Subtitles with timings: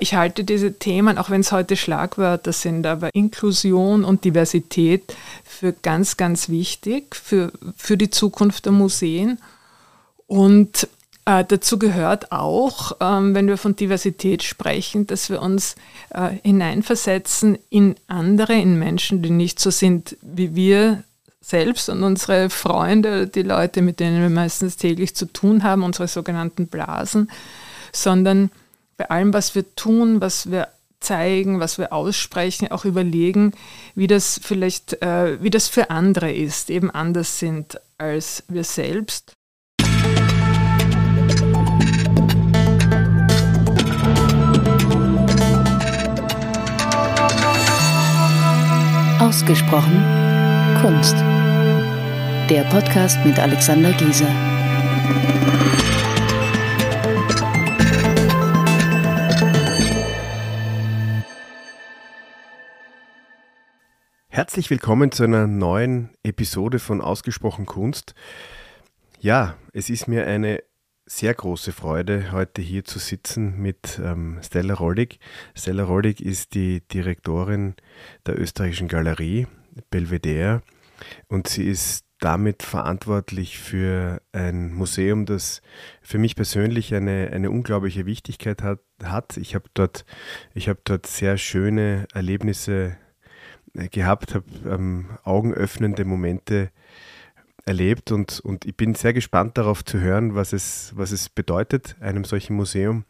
[0.00, 5.74] Ich halte diese Themen, auch wenn es heute Schlagwörter sind, aber Inklusion und Diversität für
[5.74, 9.38] ganz, ganz wichtig für, für die Zukunft der Museen.
[10.26, 10.88] Und
[11.26, 15.76] äh, dazu gehört auch, ähm, wenn wir von Diversität sprechen, dass wir uns
[16.14, 21.04] äh, hineinversetzen in andere, in Menschen, die nicht so sind wie wir
[21.42, 26.08] selbst und unsere Freunde, die Leute, mit denen wir meistens täglich zu tun haben, unsere
[26.08, 27.30] sogenannten Blasen,
[27.92, 28.50] sondern
[29.00, 30.68] bei allem, was wir tun, was wir
[31.00, 33.52] zeigen, was wir aussprechen, auch überlegen,
[33.94, 39.32] wie das vielleicht, äh, wie das für andere ist, eben anders sind als wir selbst.
[49.18, 50.04] Ausgesprochen
[50.82, 51.16] Kunst.
[52.50, 54.28] Der Podcast mit Alexander Gieser.
[64.32, 68.14] Herzlich willkommen zu einer neuen Episode von Ausgesprochen Kunst.
[69.18, 70.62] Ja, es ist mir eine
[71.04, 75.18] sehr große Freude, heute hier zu sitzen mit ähm, Stella Rollig.
[75.56, 77.74] Stella Rollig ist die Direktorin
[78.24, 79.48] der österreichischen Galerie
[79.90, 80.62] Belvedere
[81.26, 85.60] und sie ist damit verantwortlich für ein Museum, das
[86.02, 88.78] für mich persönlich eine, eine unglaubliche Wichtigkeit hat.
[89.02, 89.38] hat.
[89.38, 90.04] Ich habe dort,
[90.56, 92.96] hab dort sehr schöne Erlebnisse
[93.74, 96.70] gehabt, habe ähm, augenöffnende Momente
[97.70, 101.94] erlebt und, und ich bin sehr gespannt darauf zu hören, was es, was es bedeutet,
[102.00, 103.04] einem solchen Museum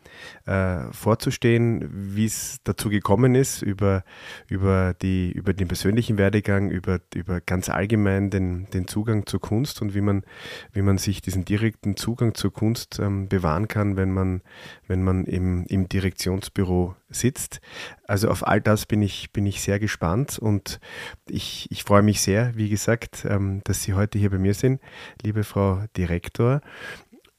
[0.44, 4.04] äh, vorzustehen, wie es dazu gekommen ist, über,
[4.48, 9.80] über, die, über den persönlichen Werdegang, über, über ganz allgemein den, den Zugang zur Kunst
[9.80, 10.24] und wie man,
[10.72, 14.42] wie man sich diesen direkten Zugang zur Kunst ähm, bewahren kann, wenn man,
[14.86, 17.60] wenn man im, im Direktionsbüro sitzt.
[18.06, 20.80] Also auf all das bin ich, bin ich sehr gespannt und
[21.28, 24.80] ich, ich freue mich sehr, wie gesagt, ähm, dass Sie heute hier bei mir sind,
[25.22, 26.60] liebe Frau Direktor.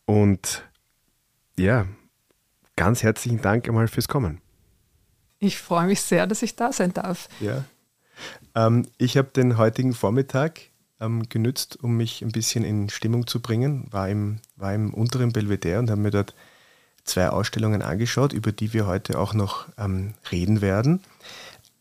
[0.06, 0.64] Und
[1.58, 1.86] ja,
[2.76, 4.42] ganz herzlichen Dank einmal fürs Kommen.
[5.40, 7.28] Ich freue mich sehr, dass ich da sein darf.
[7.40, 7.66] Ja.
[8.56, 10.62] Ähm, ich habe den heutigen Vormittag
[11.00, 13.88] ähm, genützt, um mich ein bisschen in Stimmung zu bringen.
[13.92, 16.36] War im, war im unteren Belvedere und habe mir dort
[17.04, 21.02] zwei Ausstellungen angeschaut, über die wir heute auch noch ähm, reden werden.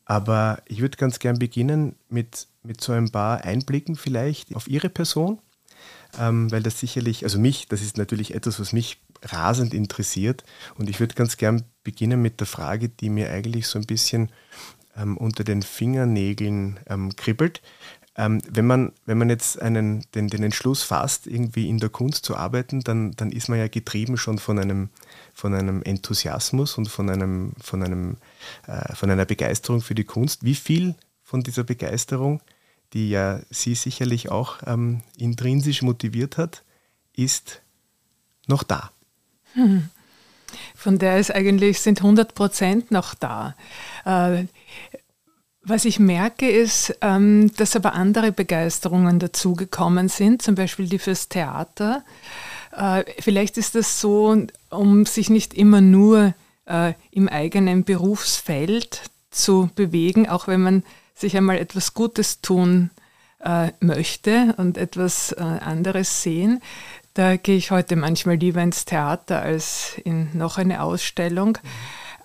[0.06, 4.88] Aber ich würde ganz gern beginnen mit, mit so ein paar Einblicken vielleicht auf Ihre
[4.88, 5.40] Person,
[6.18, 10.44] ähm, weil das sicherlich, also mich, das ist natürlich etwas, was mich rasend interessiert.
[10.76, 14.30] Und ich würde ganz gern beginnen mit der Frage, die mir eigentlich so ein bisschen
[14.96, 17.62] ähm, unter den Fingernägeln ähm, kribbelt.
[18.16, 22.24] Ähm, wenn, man, wenn man jetzt einen, den, den Entschluss fasst, irgendwie in der Kunst
[22.24, 24.90] zu arbeiten, dann, dann ist man ja getrieben schon von einem,
[25.32, 28.16] von einem Enthusiasmus und von, einem, von, einem,
[28.66, 30.44] äh, von einer Begeisterung für die Kunst.
[30.44, 30.96] Wie viel
[31.30, 32.42] von dieser Begeisterung,
[32.92, 36.64] die ja Sie sicherlich auch ähm, intrinsisch motiviert hat,
[37.14, 37.62] ist
[38.48, 38.90] noch da?
[39.52, 39.88] Hm.
[40.74, 43.54] Von der ist eigentlich, sind 100 Prozent noch da.
[44.04, 44.46] Äh,
[45.62, 51.28] was ich merke, ist, ähm, dass aber andere Begeisterungen dazugekommen sind, zum Beispiel die fürs
[51.28, 52.02] Theater.
[52.72, 54.36] Äh, vielleicht ist das so,
[54.70, 60.82] um sich nicht immer nur äh, im eigenen Berufsfeld zu bewegen, auch wenn man
[61.20, 62.90] sich einmal etwas Gutes tun
[63.44, 66.60] äh, möchte und etwas anderes sehen.
[67.14, 71.58] Da gehe ich heute manchmal lieber ins Theater als in noch eine Ausstellung.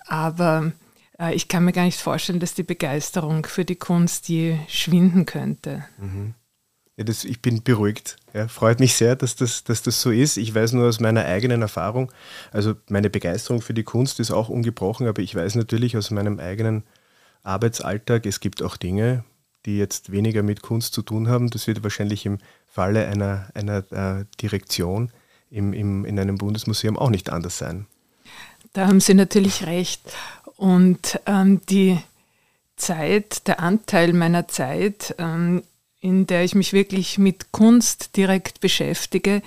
[0.06, 0.72] Aber
[1.18, 5.26] äh, ich kann mir gar nicht vorstellen, dass die Begeisterung für die Kunst je schwinden
[5.26, 5.84] könnte.
[5.98, 6.34] Mhm.
[6.96, 8.16] Ja, das, ich bin beruhigt.
[8.32, 10.38] Ja, freut mich sehr, dass das, dass das so ist.
[10.38, 12.10] Ich weiß nur aus meiner eigenen Erfahrung,
[12.52, 16.40] also meine Begeisterung für die Kunst ist auch ungebrochen, aber ich weiß natürlich aus meinem
[16.40, 16.84] eigenen
[17.46, 19.24] Arbeitsalltag, es gibt auch Dinge,
[19.64, 21.50] die jetzt weniger mit Kunst zu tun haben.
[21.50, 25.10] Das wird wahrscheinlich im Falle einer, einer äh, Direktion
[25.50, 27.86] im, im, in einem Bundesmuseum auch nicht anders sein.
[28.72, 30.02] Da haben Sie natürlich recht.
[30.56, 31.98] Und ähm, die
[32.76, 35.62] Zeit, der Anteil meiner Zeit, ähm,
[36.00, 39.42] in der ich mich wirklich mit Kunst direkt beschäftige,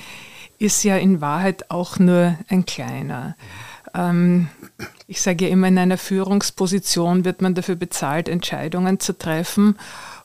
[0.57, 3.35] ist ja in Wahrheit auch nur ein kleiner.
[3.93, 4.49] Ähm,
[5.07, 9.75] ich sage ja immer, in einer Führungsposition wird man dafür bezahlt, Entscheidungen zu treffen.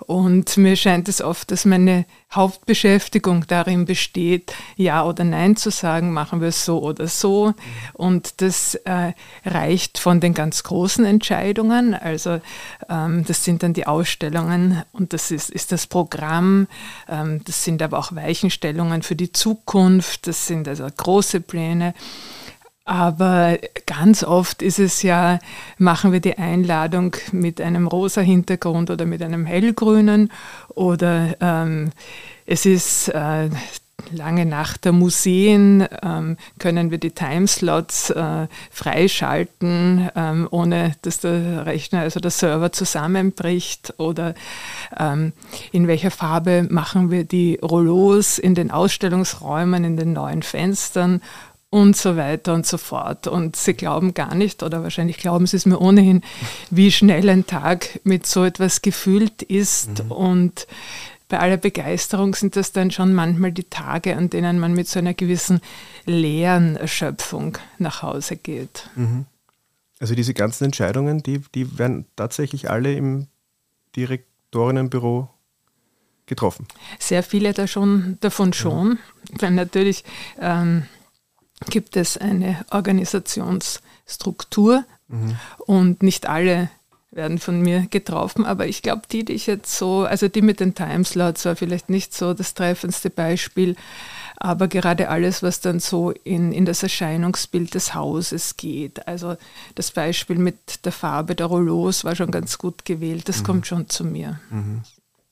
[0.06, 6.12] Und mir scheint es oft, dass meine Hauptbeschäftigung darin besteht, Ja oder Nein zu sagen,
[6.12, 7.54] machen wir es so oder so.
[7.94, 9.12] Und das äh,
[9.46, 12.40] reicht von den ganz großen Entscheidungen, also
[12.90, 16.66] ähm, das sind dann die Ausstellungen und das ist, ist das Programm,
[17.08, 21.94] ähm, das sind aber auch Weichenstellungen für die Zukunft, das sind also große Pläne.
[22.84, 25.38] Aber ganz oft ist es ja,
[25.78, 30.30] machen wir die Einladung mit einem rosa Hintergrund oder mit einem hellgrünen
[30.74, 31.92] oder ähm,
[32.44, 33.48] es ist äh,
[34.10, 41.64] lange Nacht der Museen, ähm, können wir die Timeslots äh, freischalten, ähm, ohne dass der
[41.64, 44.34] Rechner, also der Server zusammenbricht oder
[44.98, 45.32] ähm,
[45.72, 51.22] in welcher Farbe machen wir die Rollos in den Ausstellungsräumen, in den neuen Fenstern
[51.74, 53.26] und so weiter und so fort.
[53.26, 56.22] Und sie glauben gar nicht, oder wahrscheinlich glauben sie es mir ohnehin,
[56.70, 60.04] wie schnell ein Tag mit so etwas gefüllt ist.
[60.04, 60.12] Mhm.
[60.12, 60.66] Und
[61.26, 65.00] bei aller Begeisterung sind das dann schon manchmal die Tage, an denen man mit so
[65.00, 65.60] einer gewissen
[66.06, 68.88] leeren Erschöpfung nach Hause geht.
[68.94, 69.26] Mhm.
[69.98, 73.26] Also diese ganzen Entscheidungen, die, die werden tatsächlich alle im
[73.96, 75.28] Direktorinnenbüro
[76.26, 76.68] getroffen.
[77.00, 78.90] Sehr viele da schon, davon schon.
[78.90, 78.98] Mhm.
[79.40, 80.04] Weil natürlich
[80.40, 80.84] ähm,
[81.68, 85.36] gibt es eine Organisationsstruktur mhm.
[85.58, 86.70] und nicht alle
[87.10, 90.60] werden von mir getroffen, aber ich glaube, die, die ich jetzt so, also die mit
[90.60, 93.76] den Timeslots war vielleicht nicht so das treffendste Beispiel,
[94.36, 99.36] aber gerade alles, was dann so in, in das Erscheinungsbild des Hauses geht, also
[99.74, 103.44] das Beispiel mit der Farbe der Rollos war schon ganz gut gewählt, das mhm.
[103.44, 104.40] kommt schon zu mir.
[104.50, 104.82] Mhm.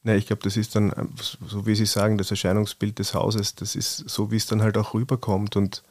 [0.04, 0.92] Ja, ich glaube, das ist dann,
[1.46, 4.76] so wie Sie sagen, das Erscheinungsbild des Hauses, das ist so, wie es dann halt
[4.76, 5.82] auch rüberkommt und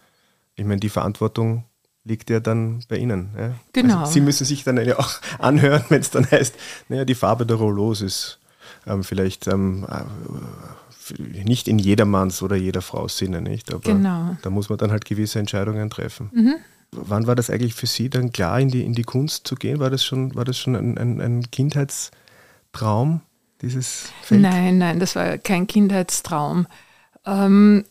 [0.55, 1.65] ich meine, die Verantwortung
[2.03, 3.29] liegt ja dann bei Ihnen.
[3.37, 3.53] Ja?
[3.73, 3.99] Genau.
[3.99, 6.55] Also Sie müssen sich dann ja auch anhören, wenn es dann heißt,
[6.89, 8.39] naja, die Farbe der Rollos ist
[8.87, 13.71] ähm, vielleicht ähm, äh, nicht in jedermanns oder jeder Frau Sinne, nicht?
[13.71, 14.37] Aber genau.
[14.41, 16.29] da muss man dann halt gewisse Entscheidungen treffen.
[16.33, 16.55] Mhm.
[16.91, 19.79] Wann war das eigentlich für Sie dann klar, in die, in die Kunst zu gehen?
[19.79, 23.21] War das schon, war das schon ein, ein, ein Kindheitstraum,
[23.61, 24.41] dieses Feld?
[24.41, 26.67] Nein, nein, das war kein Kindheitstraum.
[27.25, 27.85] Ähm,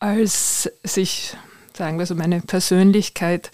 [0.00, 1.36] als sich
[1.76, 3.50] sagen wir so, meine Persönlichkeit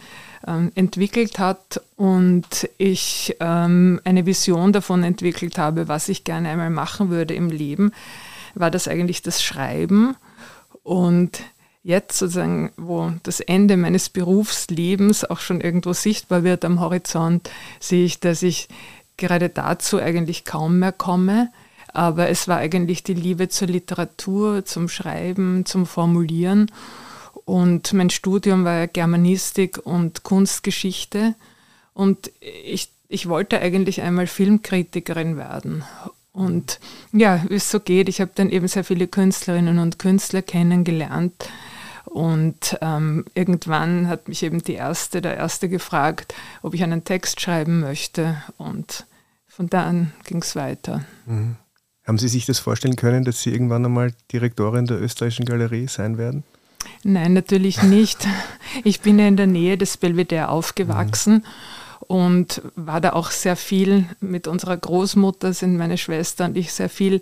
[0.46, 6.70] ähm, entwickelt hat und ich ähm, eine Vision davon entwickelt habe, was ich gerne einmal
[6.70, 7.92] machen würde im Leben,
[8.54, 10.16] war das eigentlich das Schreiben.
[10.82, 11.42] Und
[11.82, 18.04] jetzt sozusagen, wo das Ende meines Berufslebens auch schon irgendwo sichtbar wird am Horizont, sehe
[18.04, 18.68] ich, dass ich
[19.16, 21.50] gerade dazu eigentlich kaum mehr komme.
[21.92, 26.70] Aber es war eigentlich die Liebe zur Literatur, zum Schreiben, zum Formulieren.
[27.44, 31.34] Und mein Studium war Germanistik und Kunstgeschichte.
[31.94, 35.84] Und ich, ich wollte eigentlich einmal Filmkritikerin werden.
[36.32, 36.78] Und
[37.12, 41.48] ja, wie es so geht, ich habe dann eben sehr viele Künstlerinnen und Künstler kennengelernt.
[42.04, 47.40] Und ähm, irgendwann hat mich eben die erste, der erste gefragt, ob ich einen Text
[47.40, 48.42] schreiben möchte.
[48.58, 49.06] Und
[49.46, 51.04] von da an ging es weiter.
[51.26, 51.56] Mhm.
[52.06, 56.18] Haben Sie sich das vorstellen können, dass Sie irgendwann einmal Direktorin der Österreichischen Galerie sein
[56.18, 56.44] werden?
[57.02, 58.26] Nein, natürlich nicht.
[58.84, 61.34] Ich bin ja in der Nähe des Belvedere aufgewachsen.
[61.34, 61.44] Mhm
[62.10, 66.88] und war da auch sehr viel mit unserer Großmutter, sind meine Schwester und ich sehr
[66.88, 67.20] viel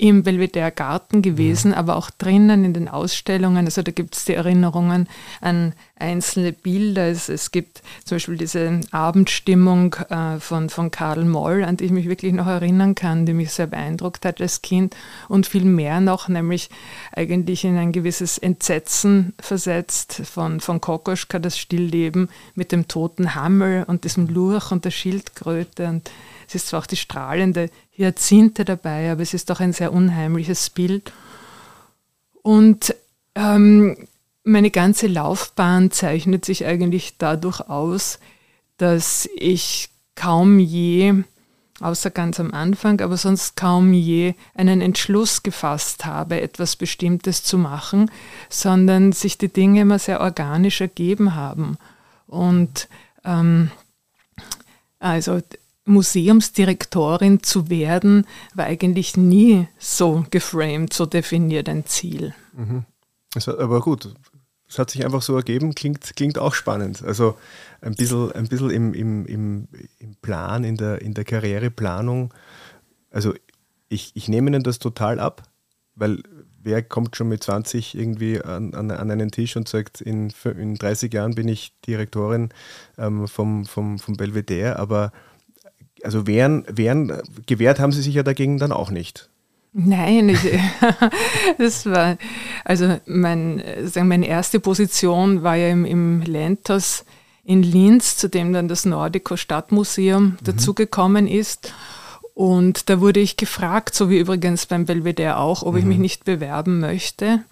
[0.00, 1.76] im Belvedere Garten gewesen, ja.
[1.76, 3.66] aber auch drinnen in den Ausstellungen.
[3.66, 5.08] Also da gibt es die Erinnerungen
[5.42, 7.08] an einzelne Bilder.
[7.08, 11.90] Es, es gibt zum Beispiel diese Abendstimmung äh, von, von Karl Moll, an die ich
[11.90, 14.96] mich wirklich noch erinnern kann, die mich sehr beeindruckt hat als Kind
[15.28, 16.70] und viel mehr noch, nämlich
[17.12, 23.84] eigentlich in ein gewisses Entsetzen versetzt von, von Kokoschka, das Stillleben mit dem toten Hammel
[23.86, 26.10] und diesem Lurch und der Schildkröte und
[26.48, 30.70] es ist zwar auch die strahlende Hyazinthe dabei, aber es ist doch ein sehr unheimliches
[30.70, 31.12] Bild.
[32.42, 32.94] Und
[33.34, 34.08] ähm,
[34.42, 38.18] meine ganze Laufbahn zeichnet sich eigentlich dadurch aus,
[38.78, 41.14] dass ich kaum je,
[41.80, 47.58] außer ganz am Anfang, aber sonst kaum je einen Entschluss gefasst habe, etwas Bestimmtes zu
[47.58, 48.10] machen,
[48.48, 51.76] sondern sich die Dinge immer sehr organisch ergeben haben.
[52.26, 52.88] Und
[53.24, 53.70] ähm,
[54.98, 55.40] also
[55.84, 62.34] Museumsdirektorin zu werden, war eigentlich nie so geframed, so definiert ein Ziel.
[62.54, 62.84] Mhm.
[63.46, 64.14] aber gut,
[64.70, 67.02] es hat sich einfach so ergeben, klingt, klingt auch spannend.
[67.02, 67.36] Also
[67.80, 69.68] ein bisschen, ein bisschen im, im, im,
[69.98, 72.32] im Plan, in der, in der Karriereplanung.
[73.10, 73.34] Also
[73.88, 75.42] ich, ich nehme Ihnen das total ab,
[75.96, 76.22] weil
[76.62, 80.76] wer kommt schon mit 20 irgendwie an, an, an einen Tisch und sagt, in, in
[80.76, 82.50] 30 Jahren bin ich Direktorin
[82.96, 85.12] ähm, vom, vom, vom Belvedere, aber
[86.02, 87.12] also wehren, wehren,
[87.46, 89.28] gewehrt haben sie sich ja dagegen dann auch nicht.
[89.72, 90.40] Nein, ich,
[91.58, 92.18] das war,
[92.64, 97.04] also mein, sagen, meine erste Position war ja im, im Lentos
[97.44, 100.36] in Linz, zu dem dann das Nordico Stadtmuseum mhm.
[100.44, 101.72] dazugekommen ist.
[102.34, 105.78] Und da wurde ich gefragt, so wie übrigens beim Belvedere auch, ob mhm.
[105.78, 107.44] ich mich nicht bewerben möchte.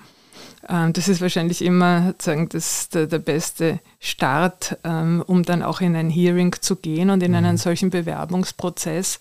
[0.68, 5.80] Ähm, das ist wahrscheinlich immer sagen, das, der, der beste Start, ähm, um dann auch
[5.80, 7.58] in ein Hearing zu gehen und in einen mhm.
[7.58, 9.18] solchen Bewerbungsprozess.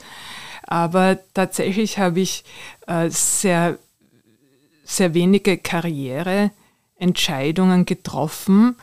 [0.64, 2.44] Aber tatsächlich habe ich
[2.88, 3.78] äh, sehr,
[4.84, 8.76] sehr wenige Karriereentscheidungen getroffen.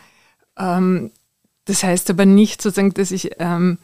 [1.67, 3.79] Das heißt aber nicht sozusagen, dass ich, ähm,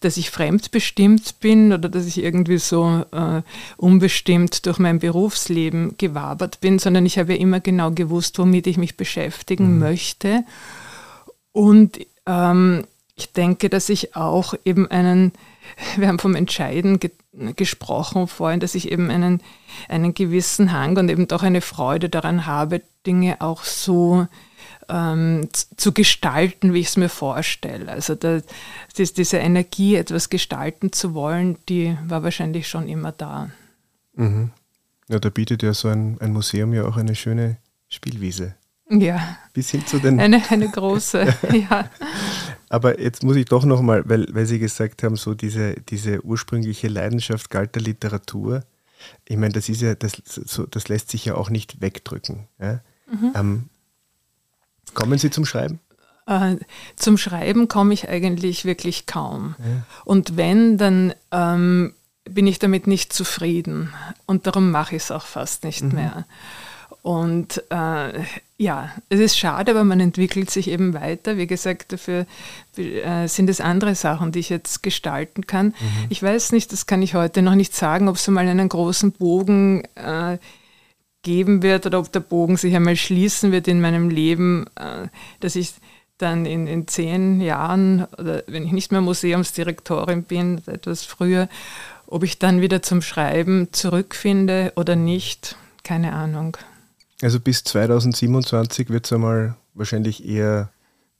[0.00, 3.42] dass ich fremdbestimmt bin oder dass ich irgendwie so äh,
[3.78, 8.76] unbestimmt durch mein Berufsleben gewabert bin, sondern ich habe ja immer genau gewusst, womit ich
[8.76, 9.78] mich beschäftigen mhm.
[9.78, 10.44] möchte.
[11.52, 12.84] Und ähm,
[13.16, 15.32] ich denke, dass ich auch eben einen,
[15.96, 17.10] wir haben vom Entscheiden ge
[17.56, 19.40] gesprochen vorhin, dass ich eben einen,
[19.88, 24.26] einen gewissen Hang und eben doch eine Freude daran habe, Dinge auch so
[24.92, 27.90] ähm, zu gestalten, wie ich es mir vorstelle.
[27.90, 28.40] Also da,
[28.96, 33.50] das, diese Energie, etwas gestalten zu wollen, die war wahrscheinlich schon immer da.
[34.14, 34.50] Mhm.
[35.08, 37.56] Ja, da bietet ja so ein, ein Museum ja auch eine schöne
[37.88, 38.54] Spielwiese.
[38.90, 39.38] Ja.
[39.54, 40.20] Bis hin zu den.
[40.20, 41.26] Eine, eine große,
[41.70, 41.88] ja.
[42.68, 46.88] Aber jetzt muss ich doch nochmal, weil, weil Sie gesagt haben, so diese, diese ursprüngliche
[46.88, 48.64] Leidenschaft galt der Literatur.
[49.26, 52.48] Ich meine, das ist ja, das, so, das lässt sich ja auch nicht wegdrücken.
[52.60, 52.80] Ja?
[53.10, 53.32] Mhm.
[53.34, 53.68] Ähm,
[54.94, 55.80] Kommen Sie zum Schreiben?
[56.26, 56.56] Äh,
[56.96, 59.54] zum Schreiben komme ich eigentlich wirklich kaum.
[59.58, 59.64] Ja.
[60.04, 61.94] Und wenn, dann ähm,
[62.24, 63.92] bin ich damit nicht zufrieden.
[64.26, 65.94] Und darum mache ich es auch fast nicht mhm.
[65.94, 66.26] mehr.
[67.02, 68.20] Und äh,
[68.58, 71.36] ja, es ist schade, aber man entwickelt sich eben weiter.
[71.36, 72.26] Wie gesagt, dafür
[72.76, 75.66] äh, sind es andere Sachen, die ich jetzt gestalten kann.
[75.66, 76.06] Mhm.
[76.10, 79.10] Ich weiß nicht, das kann ich heute noch nicht sagen, ob es mal einen großen
[79.12, 80.38] Bogen äh,
[81.22, 85.08] geben wird oder ob der Bogen sich einmal schließen wird in meinem Leben, äh,
[85.40, 85.74] dass ich
[86.18, 91.48] dann in, in zehn Jahren oder wenn ich nicht mehr Museumsdirektorin bin, etwas früher,
[92.06, 96.56] ob ich dann wieder zum Schreiben zurückfinde oder nicht, keine Ahnung.
[97.22, 100.70] Also bis 2027 wird es einmal wahrscheinlich eher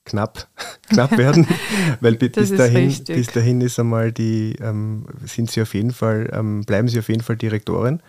[0.04, 0.48] knapp,
[0.88, 1.46] knapp werden,
[2.00, 6.62] weil bis dahin, bis dahin ist einmal die, ähm, sind sie auf jeden Fall, ähm,
[6.62, 8.00] bleiben sie auf jeden Fall Direktorin.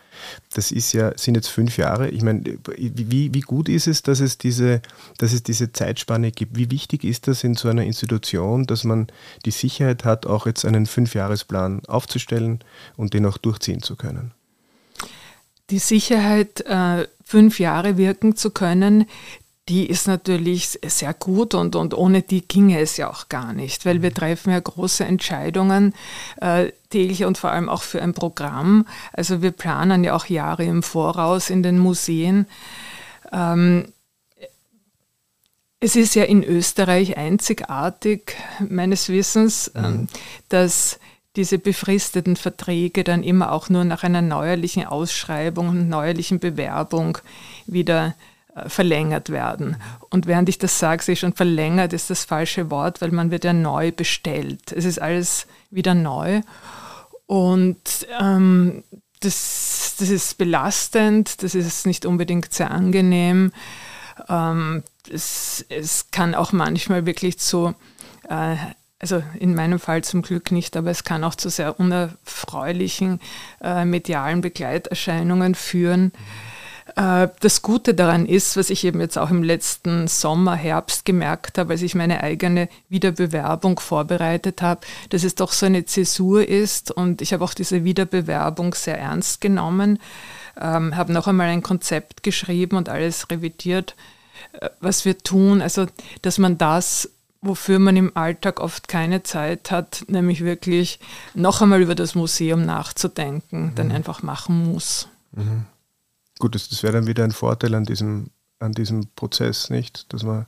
[0.54, 2.10] Das ist ja, sind jetzt fünf Jahre.
[2.10, 2.44] Ich meine,
[2.78, 4.82] wie, wie gut ist es, dass es diese,
[5.18, 6.56] dass es diese Zeitspanne gibt?
[6.58, 9.08] Wie wichtig ist das in so einer Institution, dass man
[9.46, 12.60] die Sicherheit hat, auch jetzt einen Fünfjahresplan aufzustellen
[12.96, 14.32] und den auch durchziehen zu können?
[15.70, 19.06] Die Sicherheit, äh, fünf Jahre wirken zu können,
[19.70, 23.86] die ist natürlich sehr gut und, und ohne die ginge es ja auch gar nicht,
[23.86, 24.16] weil wir mhm.
[24.16, 25.94] treffen ja große Entscheidungen
[26.42, 28.86] äh, täglich und vor allem auch für ein Programm.
[29.14, 32.46] Also wir planen ja auch Jahre im Voraus in den Museen.
[33.32, 33.86] Ähm,
[35.80, 39.86] es ist ja in Österreich einzigartig, meines Wissens, mhm.
[39.86, 40.08] ähm,
[40.50, 41.00] dass
[41.38, 47.18] diese befristeten Verträge dann immer auch nur nach einer neuerlichen Ausschreibung und neuerlichen Bewerbung
[47.66, 48.14] wieder
[48.68, 49.78] verlängert werden.
[50.10, 53.32] Und während ich das sage, sehe ich schon, verlängert ist das falsche Wort, weil man
[53.32, 54.72] wird ja neu bestellt.
[54.72, 56.42] Es ist alles wieder neu.
[57.26, 58.84] Und ähm,
[59.22, 63.52] das, das ist belastend, das ist nicht unbedingt sehr angenehm.
[64.30, 67.74] Ähm, es, es kann auch manchmal wirklich zu,
[68.30, 68.56] äh,
[69.00, 73.20] also in meinem Fall zum Glück nicht, aber es kann auch zu sehr unerfreulichen
[73.62, 76.04] äh, medialen Begleiterscheinungen führen.
[76.04, 76.53] Mhm äh,
[76.96, 81.74] das Gute daran ist, was ich eben jetzt auch im letzten Sommer, Herbst gemerkt habe,
[81.74, 87.22] als ich meine eigene Wiederbewerbung vorbereitet habe, dass es doch so eine Zäsur ist und
[87.22, 90.00] ich habe auch diese Wiederbewerbung sehr ernst genommen,
[90.60, 93.96] ähm, habe noch einmal ein Konzept geschrieben und alles revidiert,
[94.60, 95.88] äh, was wir tun, also
[96.22, 97.10] dass man das
[97.46, 101.02] wofür man im Alltag oft keine Zeit hat, nämlich wirklich
[101.34, 103.76] noch einmal über das Museum nachzudenken, mhm.
[103.76, 105.10] dann einfach machen muss.
[105.34, 105.66] Mhm.
[106.44, 110.12] Gut, das, das wäre dann wieder ein Vorteil an diesem, an diesem Prozess, nicht?
[110.12, 110.46] Dass man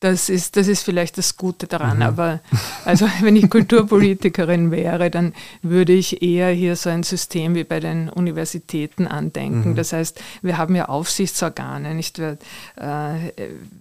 [0.00, 1.96] das ist, das ist vielleicht das Gute daran.
[1.96, 2.02] Mhm.
[2.02, 2.40] Aber
[2.84, 7.80] also wenn ich Kulturpolitikerin wäre, dann würde ich eher hier so ein System wie bei
[7.80, 9.70] den Universitäten andenken.
[9.70, 9.76] Mhm.
[9.76, 12.18] Das heißt, wir haben ja Aufsichtsorgane, nicht?
[12.18, 12.38] Wir,
[12.76, 13.32] äh,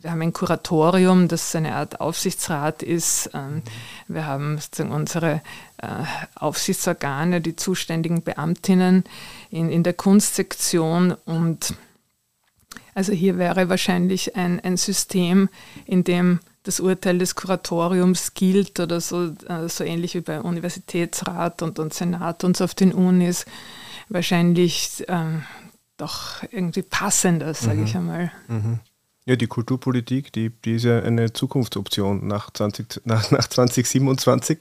[0.01, 3.29] wir haben ein Kuratorium, das eine Art Aufsichtsrat ist.
[3.36, 3.62] Ähm,
[4.07, 5.41] wir haben sozusagen unsere
[5.77, 5.88] äh,
[6.36, 9.03] Aufsichtsorgane, die zuständigen Beamtinnen
[9.51, 11.75] in, in der Kunstsektion und
[12.97, 15.49] also hier wäre wahrscheinlich ein, ein System,
[15.85, 21.61] in dem das Urteil des Kuratoriums gilt oder so, äh, so ähnlich wie bei Universitätsrat
[21.61, 23.45] und, und Senat und so auf den Unis,
[24.09, 25.43] wahrscheinlich ähm,
[25.97, 27.85] doch irgendwie passender, sage mhm.
[27.85, 28.31] ich einmal.
[28.47, 28.79] Mhm.
[29.25, 34.57] Ja, die Kulturpolitik, die, die ist ja eine Zukunftsoption nach, 20, nach, nach 2027.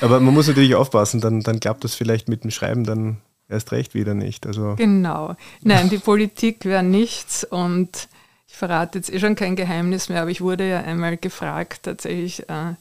[0.00, 3.16] Aber man muss natürlich aufpassen, dann, dann klappt das vielleicht mit dem Schreiben dann
[3.52, 4.46] erst recht wieder nicht.
[4.46, 5.36] Also genau.
[5.62, 8.08] Nein, die Politik wäre nichts und
[8.48, 12.48] ich verrate jetzt eh schon kein Geheimnis mehr, aber ich wurde ja einmal gefragt, tatsächlich
[12.48, 12.74] äh,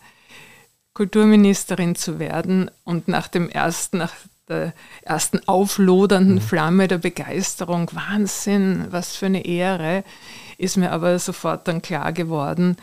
[0.94, 2.70] Kulturministerin zu werden.
[2.84, 4.14] Und nach dem ersten, nach
[4.50, 4.74] der
[5.04, 6.42] ersten auflodernden mhm.
[6.42, 10.04] Flamme der Begeisterung, Wahnsinn, was für eine Ehre,
[10.58, 12.76] ist mir aber sofort dann klar geworden,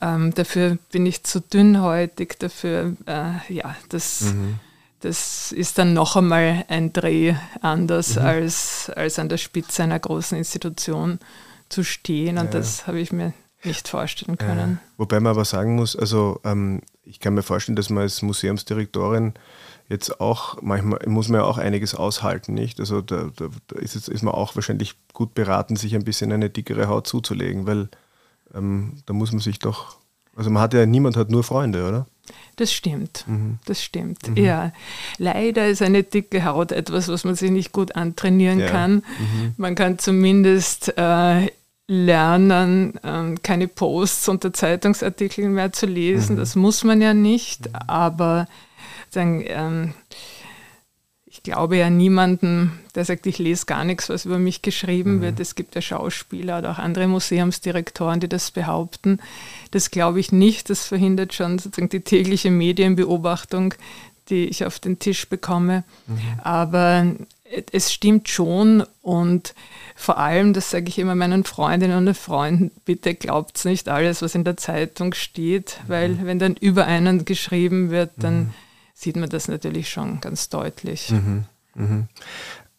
[0.00, 4.56] ähm, dafür bin ich zu dünnhäutig, dafür, äh, ja, das, mhm.
[5.04, 8.22] Das ist dann noch einmal ein Dreh anders, mhm.
[8.22, 11.18] als, als an der Spitze einer großen Institution
[11.68, 12.38] zu stehen.
[12.38, 12.50] Und ja.
[12.52, 13.34] das habe ich mir
[13.64, 14.78] nicht vorstellen können.
[14.80, 14.88] Ja.
[14.96, 19.34] Wobei man aber sagen muss, also ähm, ich kann mir vorstellen, dass man als Museumsdirektorin
[19.90, 22.80] jetzt auch, manchmal muss man ja auch einiges aushalten, nicht?
[22.80, 26.32] Also da, da, da ist, jetzt, ist man auch wahrscheinlich gut beraten, sich ein bisschen
[26.32, 27.90] eine dickere Haut zuzulegen, weil
[28.54, 29.98] ähm, da muss man sich doch,
[30.34, 32.06] also man hat ja, niemand hat nur Freunde, oder?
[32.56, 33.58] Das stimmt, mhm.
[33.66, 34.28] das stimmt.
[34.28, 34.36] Mhm.
[34.36, 34.72] Ja,
[35.18, 38.68] leider ist eine dicke Haut etwas, was man sich nicht gut antrainieren ja.
[38.68, 38.94] kann.
[38.94, 39.54] Mhm.
[39.56, 41.48] Man kann zumindest äh,
[41.86, 46.36] lernen, ähm, keine Posts unter Zeitungsartikeln mehr zu lesen.
[46.36, 46.40] Mhm.
[46.40, 47.74] Das muss man ja nicht, mhm.
[47.86, 48.46] aber
[49.10, 49.94] sagen, ähm,
[51.34, 55.20] ich glaube ja niemanden, der sagt, ich lese gar nichts, was über mich geschrieben mhm.
[55.22, 55.40] wird.
[55.40, 59.18] Es gibt ja Schauspieler oder auch andere Museumsdirektoren, die das behaupten.
[59.72, 60.70] Das glaube ich nicht.
[60.70, 63.74] Das verhindert schon sozusagen die tägliche Medienbeobachtung,
[64.28, 65.82] die ich auf den Tisch bekomme.
[66.06, 66.40] Mhm.
[66.44, 67.06] Aber
[67.72, 69.54] es stimmt schon und
[69.96, 74.36] vor allem, das sage ich immer meinen Freundinnen und Freunden, bitte glaubt nicht alles, was
[74.36, 75.88] in der Zeitung steht, mhm.
[75.88, 78.50] weil wenn dann über einen geschrieben wird, dann mhm.
[78.94, 81.10] Sieht man das natürlich schon ganz deutlich.
[81.10, 81.44] Mhm.
[81.74, 82.08] mhm.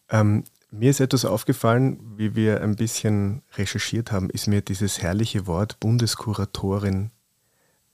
[0.08, 5.46] Ähm, mir ist etwas aufgefallen, wie wir ein bisschen recherchiert haben, ist mir dieses herrliche
[5.46, 7.10] Wort Bundeskuratorin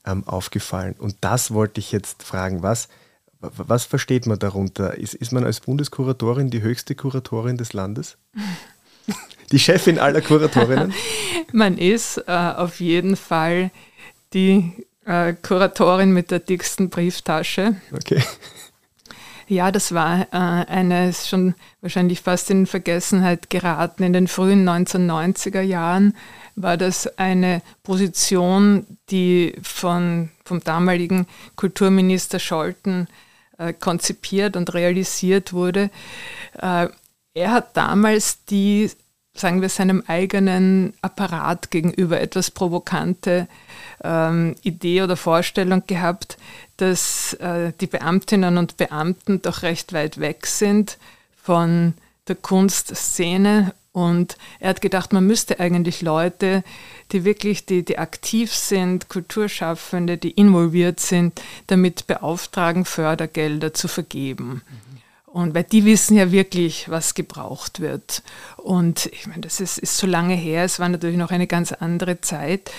[0.05, 0.95] ähm, aufgefallen.
[0.97, 2.89] Und das wollte ich jetzt fragen, was
[3.43, 4.97] was versteht man darunter?
[4.97, 8.17] Ist, ist man als Bundeskuratorin die höchste Kuratorin des Landes?
[9.51, 10.93] Die Chefin aller Kuratorinnen?
[11.51, 13.69] man ist äh, auf jeden Fall
[14.33, 17.75] die äh, Kuratorin mit der dicksten Brieftasche.
[17.91, 18.21] Okay.
[19.47, 24.03] Ja, das war äh, eine schon wahrscheinlich fast in Vergessenheit geraten.
[24.03, 26.15] In den frühen 1990er Jahren
[26.55, 33.07] war das eine Position, die von, vom damaligen Kulturminister Scholten
[33.57, 35.89] äh, konzipiert und realisiert wurde.
[36.59, 36.87] Äh,
[37.33, 38.91] er hat damals die,
[39.35, 43.47] sagen wir, seinem eigenen Apparat gegenüber etwas provokante
[44.03, 46.37] ähm, Idee oder Vorstellung gehabt,
[46.77, 50.97] dass äh, die Beamtinnen und Beamten doch recht weit weg sind
[51.41, 51.93] von
[52.27, 56.63] der Kunstszene und er hat gedacht, man müsste eigentlich Leute,
[57.11, 64.63] die wirklich, die, die aktiv sind, Kulturschaffende, die involviert sind, damit beauftragen, Fördergelder zu vergeben.
[65.27, 68.23] Und weil die wissen ja wirklich, was gebraucht wird.
[68.57, 71.71] Und ich meine, das ist, ist so lange her, es war natürlich noch eine ganz
[71.71, 72.71] andere Zeit.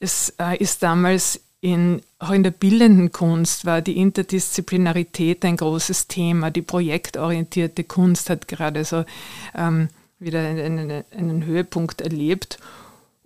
[0.00, 6.08] Es äh, ist damals in, auch in der bildenden Kunst war die Interdisziplinarität ein großes
[6.08, 6.50] Thema.
[6.50, 9.04] Die projektorientierte Kunst hat gerade so
[9.54, 12.58] ähm, wieder einen, einen Höhepunkt erlebt.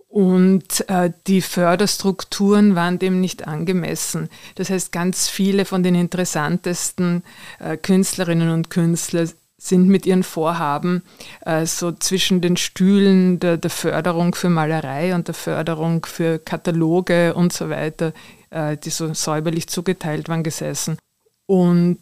[0.09, 4.29] Und äh, die Förderstrukturen waren dem nicht angemessen.
[4.55, 7.23] Das heißt, ganz viele von den interessantesten
[7.59, 9.27] äh, Künstlerinnen und Künstler
[9.65, 11.01] sind mit ihren Vorhaben
[11.41, 17.33] äh, so zwischen den Stühlen der, der, Förderung für Malerei und der Förderung für Kataloge
[17.33, 18.13] und so weiter,
[18.51, 20.97] äh, die so säuberlich zugeteilt waren, gesessen.
[21.47, 21.99] Und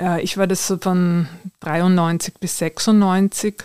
[0.00, 1.28] äh, ich war das so von
[1.60, 3.64] 93 bis 96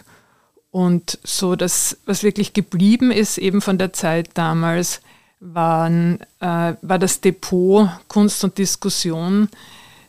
[0.69, 5.01] und so das, was wirklich geblieben ist, eben von der Zeit damals,
[5.39, 9.49] waren, äh, war das Depot Kunst und Diskussion,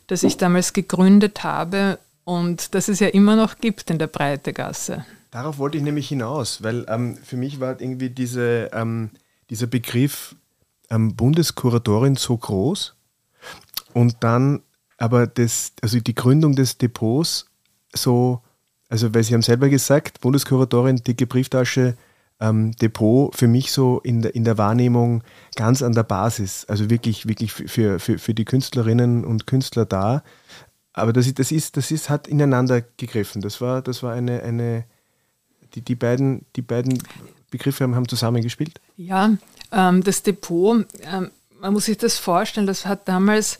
[0.07, 5.05] das ich damals gegründet habe und das es ja immer noch gibt in der Breitegasse.
[5.31, 9.09] Darauf wollte ich nämlich hinaus, weil ähm, für mich war irgendwie diese, ähm,
[9.49, 10.35] dieser Begriff
[10.89, 12.95] ähm, Bundeskuratorin so groß
[13.93, 14.61] und dann
[14.97, 17.47] aber das, also die Gründung des Depots
[17.95, 18.41] so
[18.93, 21.97] also, weil Sie haben selber gesagt, Bundeskuratorin, dicke Brieftasche,
[22.39, 25.23] ähm, Depot für mich so in der, in der Wahrnehmung
[25.55, 30.21] ganz an der Basis, also wirklich, wirklich für, für, für die Künstlerinnen und Künstler da.
[30.93, 33.41] Aber das das ist, das ist, hat ineinander gegriffen.
[33.41, 34.85] Das war, das war eine, eine
[35.73, 37.01] die, die, beiden, die beiden
[37.49, 38.79] Begriffe haben, haben zusammengespielt.
[38.95, 39.35] Ja,
[39.71, 43.59] ähm, das Depot, ähm, man muss sich das vorstellen, das hat damals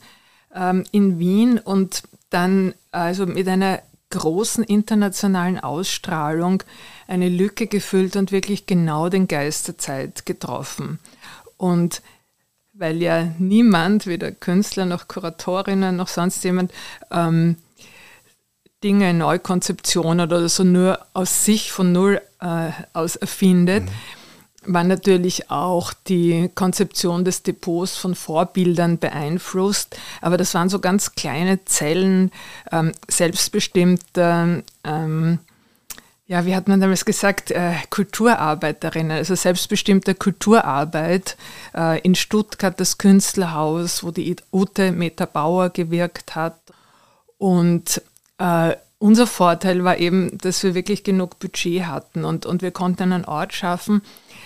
[0.53, 6.61] ähm, in Wien und dann also mit einer großen internationalen Ausstrahlung
[7.07, 10.99] eine Lücke gefüllt und wirklich genau den Geist der Zeit getroffen.
[11.57, 12.01] Und
[12.73, 16.71] weil ja niemand, weder Künstler noch Kuratorinnen noch sonst jemand,
[17.11, 17.57] ähm,
[18.83, 24.73] Dinge, Neukonzeptionen oder so nur aus sich von null äh, aus erfindet, mhm.
[24.73, 31.13] war natürlich auch die Konzeption des Depots von Vorbildern beeinflusst, aber das waren so ganz
[31.13, 32.31] kleine Zellen
[32.71, 35.39] ähm, selbstbestimmter, ähm,
[36.25, 41.35] ja, wie hat man damals gesagt, äh, Kulturarbeiterinnen, also selbstbestimmter Kulturarbeit
[41.75, 46.59] äh, in Stuttgart, das Künstlerhaus, wo die Ute Meta-Bauer gewirkt hat.
[47.37, 48.01] Und
[48.37, 53.11] äh, unser Vorteil war eben, dass wir wirklich genug Budget hatten und, und wir konnten
[53.11, 54.01] einen Ort schaffen,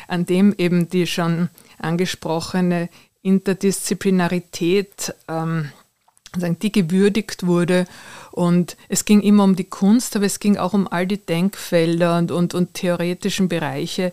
[0.08, 2.90] an dem eben die schon angesprochene
[3.22, 5.70] Interdisziplinarität, ähm,
[6.38, 7.86] die gewürdigt wurde.
[8.32, 12.18] Und es ging immer um die Kunst, aber es ging auch um all die Denkfelder
[12.18, 14.12] und, und, und theoretischen Bereiche,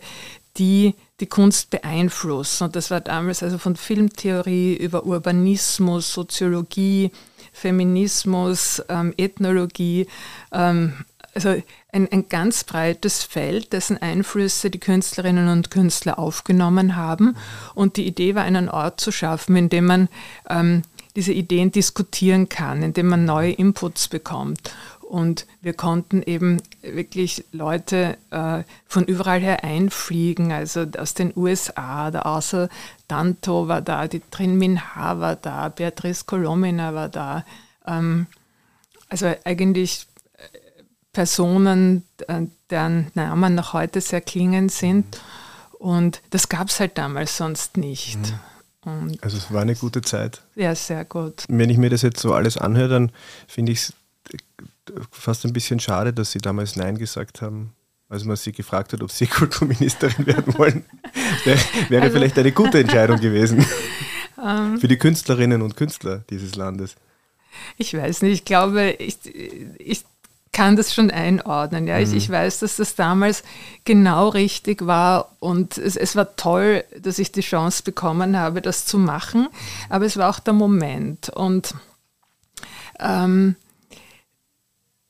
[0.57, 2.65] die die Kunst beeinflussen.
[2.65, 7.11] Und das war damals also von Filmtheorie über Urbanismus, Soziologie,
[7.53, 10.07] Feminismus, ähm, Ethnologie,
[10.51, 10.93] ähm,
[11.33, 11.55] also
[11.91, 17.35] ein, ein ganz breites Feld, dessen Einflüsse die Künstlerinnen und Künstler aufgenommen haben.
[17.73, 20.09] Und die Idee war, einen Ort zu schaffen, in dem man
[20.49, 20.81] ähm,
[21.15, 24.73] diese Ideen diskutieren kann, in dem man neue Inputs bekommt.
[25.01, 32.09] Und wir konnten eben wirklich Leute äh, von überall her einfliegen, also aus den USA,
[32.09, 32.69] der Außer
[33.07, 37.45] Danto war da, die Trin Minha war da, Beatrice Colomina war da.
[37.85, 38.25] Ähm,
[39.07, 40.07] also eigentlich
[41.13, 45.19] Personen, äh, deren Namen noch heute sehr klingend sind.
[45.79, 48.17] Und das gab es halt damals sonst nicht.
[48.17, 48.39] Mhm.
[49.21, 50.41] Also es war eine gute Zeit.
[50.55, 51.43] Ja, sehr gut.
[51.47, 53.11] Wenn ich mir das jetzt so alles anhöre, dann
[53.47, 53.93] finde ich es
[55.11, 57.73] fast ein bisschen schade, dass Sie damals Nein gesagt haben,
[58.09, 60.85] als man Sie gefragt hat, ob Sie Kulturministerin werden wollen.
[61.43, 63.65] wäre, wäre also, vielleicht eine gute Entscheidung gewesen
[64.37, 66.95] um, für die Künstlerinnen und Künstler dieses Landes.
[67.77, 69.17] Ich weiß nicht, ich glaube, ich,
[69.79, 70.03] ich
[70.55, 71.85] kann das schon einordnen.
[71.85, 71.97] Ja.
[71.97, 72.03] Mhm.
[72.03, 73.43] Ich, ich, weiß, dass das damals
[73.83, 78.85] genau richtig war und es, es, war toll, dass ich die Chance bekommen habe, das
[78.85, 79.49] zu machen.
[79.89, 81.27] Aber es war auch der Moment.
[81.27, 81.75] Und
[83.01, 83.57] ähm,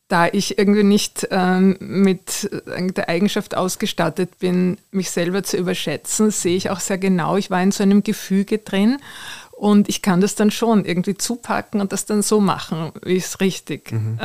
[0.07, 6.57] da ich irgendwie nicht ähm, mit der Eigenschaft ausgestattet bin, mich selber zu überschätzen, sehe
[6.57, 8.97] ich auch sehr genau, ich war in so einem Gefüge drin
[9.55, 13.25] und ich kann das dann schon irgendwie zupacken und das dann so machen, wie ich
[13.25, 14.17] es richtig, mhm.
[14.19, 14.23] äh,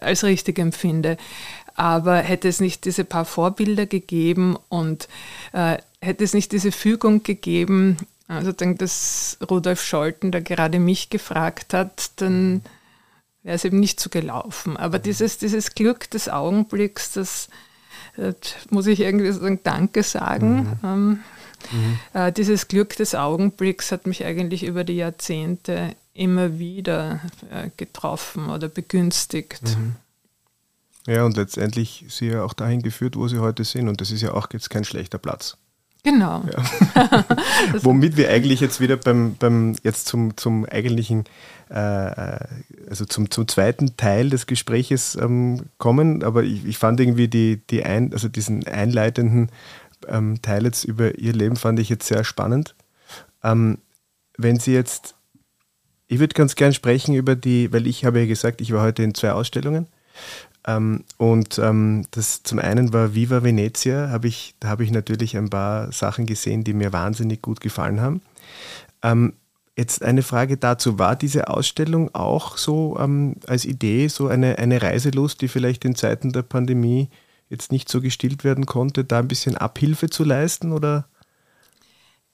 [0.00, 1.16] als richtig empfinde.
[1.74, 5.08] Aber hätte es nicht diese paar Vorbilder gegeben und
[5.52, 7.96] äh, hätte es nicht diese Fügung gegeben,
[8.28, 12.62] also dann, dass Rudolf Scholten da gerade mich gefragt hat, dann
[13.42, 14.76] wäre es eben nicht so gelaufen.
[14.76, 15.02] Aber mhm.
[15.02, 17.48] dieses, dieses Glück des Augenblicks, das,
[18.16, 18.36] das
[18.70, 20.78] muss ich irgendwie sagen, Danke sagen.
[20.82, 20.88] Mhm.
[20.88, 21.20] Ähm,
[21.70, 21.98] Mhm.
[22.12, 27.20] Äh, dieses Glück des Augenblicks hat mich eigentlich über die Jahrzehnte immer wieder
[27.50, 29.62] äh, getroffen oder begünstigt.
[29.76, 29.96] Mhm.
[31.06, 33.88] Ja, und letztendlich sie ja auch dahin geführt, wo sie heute sind.
[33.88, 35.56] Und das ist ja auch jetzt kein schlechter Platz.
[36.04, 36.44] Genau.
[36.52, 37.24] Ja.
[37.82, 41.24] Womit wir eigentlich jetzt wieder beim, beim jetzt zum, zum eigentlichen,
[41.70, 41.74] äh,
[42.88, 46.22] also zum, zum zweiten Teil des Gespräches ähm, kommen.
[46.22, 49.50] Aber ich, ich fand irgendwie die, die ein, also diesen einleitenden
[50.08, 52.74] ähm, Teil jetzt über Ihr Leben fand ich jetzt sehr spannend.
[53.42, 53.78] Ähm,
[54.36, 55.14] wenn Sie jetzt,
[56.06, 59.02] ich würde ganz gern sprechen über die, weil ich habe ja gesagt, ich war heute
[59.02, 59.86] in zwei Ausstellungen.
[60.66, 65.36] Ähm, und ähm, das zum einen war Viva Venezia, hab ich, da habe ich natürlich
[65.36, 68.22] ein paar Sachen gesehen, die mir wahnsinnig gut gefallen haben.
[69.02, 69.32] Ähm,
[69.76, 74.82] jetzt eine Frage dazu, war diese Ausstellung auch so ähm, als Idee, so eine, eine
[74.82, 77.08] Reiselust, die vielleicht in Zeiten der Pandemie
[77.52, 81.06] jetzt nicht so gestillt werden konnte, da ein bisschen Abhilfe zu leisten oder?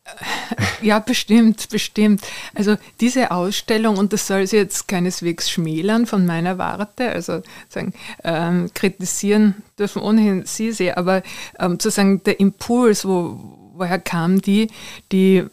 [0.81, 2.22] Ja, bestimmt, bestimmt.
[2.54, 7.92] Also diese Ausstellung, und das soll sie jetzt keineswegs schmälern von meiner Warte, also sagen,
[8.22, 11.22] ähm, kritisieren dürfen ohnehin Sie sehr, aber
[11.59, 14.70] ähm, sozusagen der Impuls, wo, woher kam die,
[15.11, 15.44] die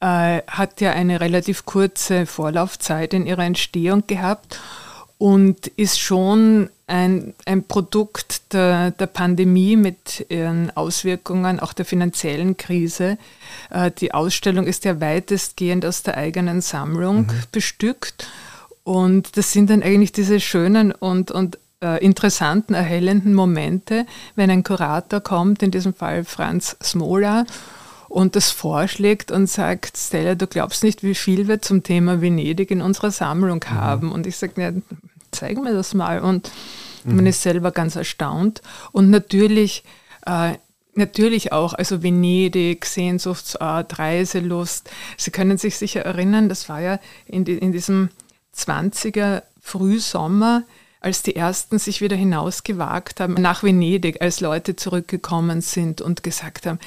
[0.00, 4.60] äh, hat ja eine relativ kurze Vorlaufzeit in ihrer Entstehung gehabt
[5.24, 12.58] und ist schon ein, ein Produkt der, der, Pandemie mit ihren Auswirkungen, auch der finanziellen
[12.58, 13.16] Krise.
[13.70, 17.30] Äh, die Ausstellung ist ja weitestgehend aus der eigenen Sammlung mhm.
[17.52, 18.26] bestückt.
[18.82, 24.62] Und das sind dann eigentlich diese schönen und, und äh, interessanten, erhellenden Momente, wenn ein
[24.62, 27.46] Kurator kommt, in diesem Fall Franz Smola,
[28.10, 32.70] und das vorschlägt und sagt, Stella, du glaubst nicht, wie viel wir zum Thema Venedig
[32.70, 33.74] in unserer Sammlung mhm.
[33.74, 34.12] haben.
[34.12, 34.82] Und ich sage,
[35.34, 36.20] zeig mir das mal.
[36.20, 36.50] Und
[37.04, 37.16] mhm.
[37.16, 38.62] man ist selber ganz erstaunt.
[38.92, 39.84] Und natürlich,
[40.26, 40.54] äh,
[40.94, 44.90] natürlich auch, also Venedig, Sehnsuchtsort, Reiselust.
[45.16, 48.10] Sie können sich sicher erinnern, das war ja in, die, in diesem
[48.56, 50.64] 20er Frühsommer,
[51.00, 56.66] als die ersten sich wieder hinausgewagt haben nach Venedig, als Leute zurückgekommen sind und gesagt
[56.66, 56.78] haben,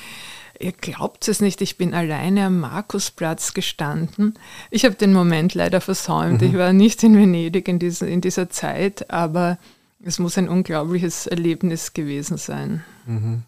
[0.60, 4.34] Ihr glaubt es nicht, ich bin alleine am Markusplatz gestanden.
[4.72, 6.41] Ich habe den Moment leider versäumt.
[6.41, 6.48] Mhm.
[6.48, 9.60] Ich war nicht in Venedig in dieser, in dieser Zeit, aber
[10.04, 12.84] es muss ein unglaubliches Erlebnis gewesen sein.
[13.06, 13.43] Mhm.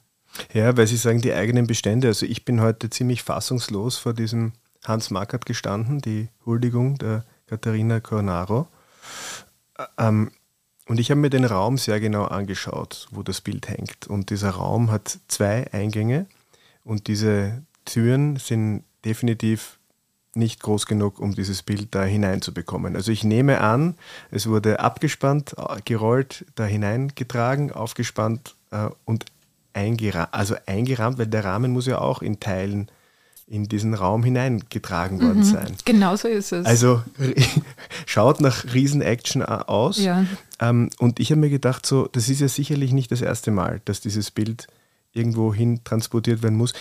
[0.54, 2.08] Ja, weil Sie sagen, die eigenen Bestände.
[2.08, 4.54] Also ich bin heute ziemlich fassungslos vor diesem
[4.86, 8.68] Hans Markert gestanden, die Huldigung der Katharina Cornaro.
[9.98, 10.32] Ähm,
[10.88, 14.08] und ich habe mir den Raum sehr genau angeschaut, wo das Bild hängt.
[14.08, 16.28] Und dieser Raum hat zwei Eingänge
[16.84, 19.80] und diese Türen sind definitiv
[20.36, 22.96] nicht groß genug, um dieses Bild da hineinzubekommen.
[22.96, 23.96] Also ich nehme an,
[24.32, 29.26] es wurde abgespannt, gerollt, da hineingetragen, aufgespannt äh, und
[29.74, 32.90] eingerahmt, also eingerahmt, weil der Rahmen muss ja auch in Teilen
[33.48, 35.76] in diesen Raum hineingetragen worden mhm, sein.
[35.84, 36.68] Genau so ist es.
[36.68, 37.02] Also
[38.06, 39.98] schaut nach Riesen-Action aus.
[39.98, 40.26] Ja.
[40.60, 43.82] Ähm, und ich habe mir gedacht, so, das ist ja sicherlich nicht das erste Mal,
[43.86, 44.68] dass dieses Bild
[45.14, 46.74] irgendwo hin transportiert werden muss.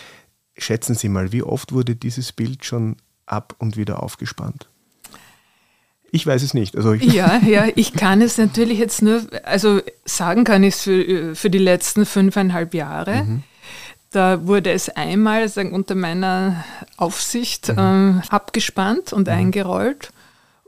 [0.57, 4.67] Schätzen Sie mal, wie oft wurde dieses Bild schon ab und wieder aufgespannt?
[6.11, 6.75] Ich weiß es nicht.
[6.75, 11.35] Also ja, ja, ich kann es natürlich jetzt nur, also sagen kann ich es für,
[11.35, 13.23] für die letzten fünfeinhalb Jahre.
[13.23, 13.43] Mhm.
[14.11, 16.63] Da wurde es einmal sagen, unter meiner
[16.97, 17.75] Aufsicht mhm.
[17.77, 19.33] ähm, abgespannt und mhm.
[19.33, 20.11] eingerollt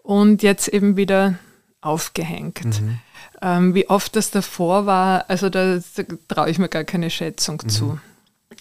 [0.04, 1.40] und jetzt eben wieder
[1.82, 2.64] aufgehängt.
[2.64, 3.00] Mhm.
[3.42, 7.60] Ähm, wie oft das davor war, also da, da traue ich mir gar keine Schätzung
[7.64, 7.70] mhm.
[7.70, 8.00] zu.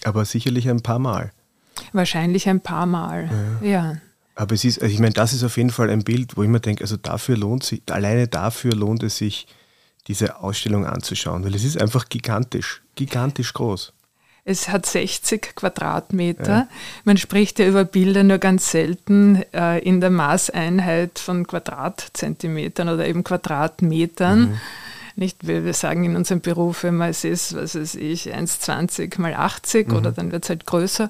[0.03, 1.31] Aber sicherlich ein paar Mal.
[1.93, 3.29] Wahrscheinlich ein paar Mal,
[3.61, 3.67] ja.
[3.67, 3.97] ja.
[4.35, 6.49] Aber es ist, also ich meine, das ist auf jeden Fall ein Bild, wo ich
[6.49, 9.47] mir denke, also dafür lohnt sich, alleine dafür lohnt es sich,
[10.07, 13.93] diese Ausstellung anzuschauen, weil es ist einfach gigantisch, gigantisch groß.
[14.43, 16.51] Es hat 60 Quadratmeter.
[16.51, 16.67] Ja.
[17.03, 23.07] Man spricht ja über Bilder nur ganz selten äh, in der Maßeinheit von Quadratzentimetern oder
[23.07, 24.39] eben Quadratmetern.
[24.41, 24.57] Mhm.
[25.15, 29.89] Nicht, wir sagen in unserem Beruf immer, es ist, was weiß ich, 1,20 mal 80
[29.89, 29.95] mhm.
[29.95, 31.09] oder dann wird es halt größer.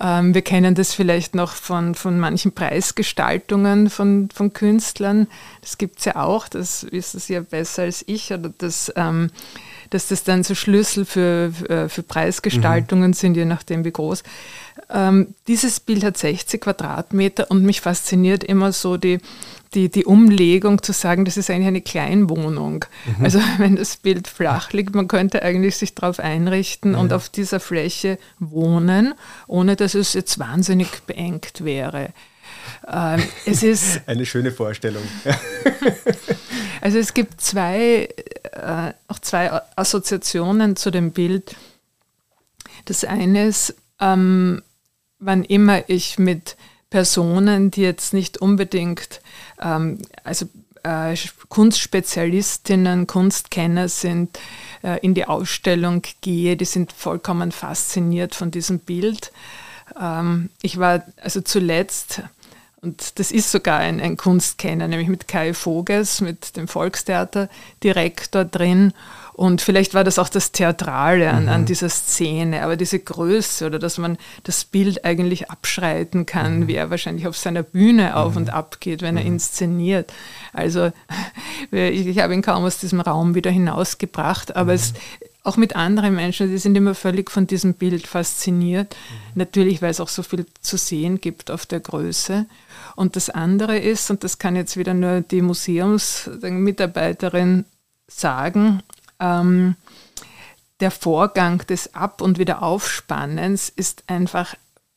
[0.00, 5.26] Ähm, wir kennen das vielleicht noch von, von manchen Preisgestaltungen von, von Künstlern.
[5.60, 8.32] Das gibt es ja auch, das wissen Sie ja besser als ich.
[8.32, 9.30] Oder das, ähm,
[9.92, 13.14] dass das dann so Schlüssel für, für, für Preisgestaltungen mhm.
[13.14, 14.22] sind, je nachdem wie groß.
[14.90, 19.18] Ähm, dieses Bild hat 60 Quadratmeter und mich fasziniert immer so die,
[19.74, 22.84] die, die Umlegung zu sagen, das ist eigentlich eine Kleinwohnung.
[23.04, 23.24] Mhm.
[23.24, 26.98] Also wenn das Bild flach liegt, man könnte eigentlich sich darauf einrichten ja.
[26.98, 29.14] und auf dieser Fläche wohnen,
[29.46, 32.10] ohne dass es jetzt wahnsinnig beengt wäre.
[32.86, 35.02] Ähm, es ist eine schöne Vorstellung.
[36.80, 38.08] also es gibt zwei,
[38.52, 41.56] äh, auch zwei Assoziationen zu dem Bild.
[42.86, 44.62] Das eine ist, ähm,
[45.18, 46.56] wann immer ich mit
[46.90, 49.20] Personen, die jetzt nicht unbedingt
[49.60, 50.46] ähm, also
[50.82, 51.16] äh,
[51.48, 54.38] Kunstspezialistinnen, Kunstkenner sind,
[54.82, 59.32] äh, in die Ausstellung gehe, die sind vollkommen fasziniert von diesem Bild.
[60.00, 62.22] Ähm, ich war also zuletzt
[62.84, 68.92] und das ist sogar ein, ein Kunstkenner, nämlich mit Kai Voges, mit dem Volkstheaterdirektor drin.
[69.34, 71.48] Und vielleicht war das auch das Theatrale an, mhm.
[71.48, 76.66] an, dieser Szene, aber diese Größe oder dass man das Bild eigentlich abschreiten kann, mhm.
[76.66, 78.38] wie er wahrscheinlich auf seiner Bühne auf mhm.
[78.38, 79.34] und ab geht, wenn er mhm.
[79.34, 80.12] inszeniert.
[80.52, 80.90] Also
[81.70, 84.96] ich, ich habe ihn kaum aus diesem Raum wieder hinausgebracht, aber es, mhm.
[85.44, 88.94] Auch mit anderen Menschen, die sind immer völlig von diesem Bild fasziniert.
[88.94, 89.16] Mhm.
[89.34, 92.46] Natürlich, weil es auch so viel zu sehen gibt auf der Größe.
[92.94, 97.64] Und das andere ist, und das kann jetzt wieder nur die Museumsmitarbeiterin
[98.06, 98.84] sagen,
[99.18, 99.74] ähm,
[100.80, 104.54] der Vorgang des Ab- und Wiederaufspannens ist einfach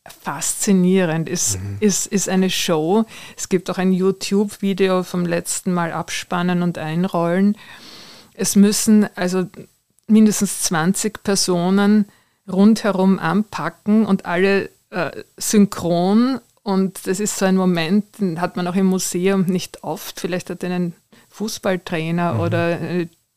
[0.07, 1.77] faszinierend, ist, mhm.
[1.79, 3.05] ist, ist eine Show.
[3.35, 7.57] Es gibt auch ein YouTube-Video vom letzten Mal abspannen und einrollen.
[8.33, 9.47] Es müssen also
[10.07, 12.05] mindestens 20 Personen
[12.51, 16.39] rundherum anpacken und alle äh, synchron.
[16.63, 20.19] Und das ist so ein Moment, den hat man auch im Museum nicht oft.
[20.19, 20.93] Vielleicht hat einen
[21.29, 22.39] Fußballtrainer mhm.
[22.39, 22.79] oder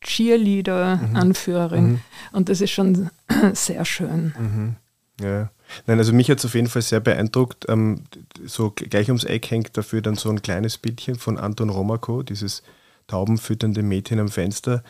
[0.03, 1.93] Cheerleader-Anführerin.
[1.93, 2.01] Mhm.
[2.33, 3.11] Und das ist schon
[3.53, 4.35] sehr schön.
[4.39, 4.77] Mhm.
[5.21, 5.51] Ja.
[5.87, 7.67] Nein, also mich hat es auf jeden Fall sehr beeindruckt.
[7.69, 8.05] Ähm,
[8.47, 12.63] so gleich ums Eck hängt dafür dann so ein kleines Bildchen von Anton Romako, dieses
[13.07, 14.83] taubenfütternde Mädchen am Fenster,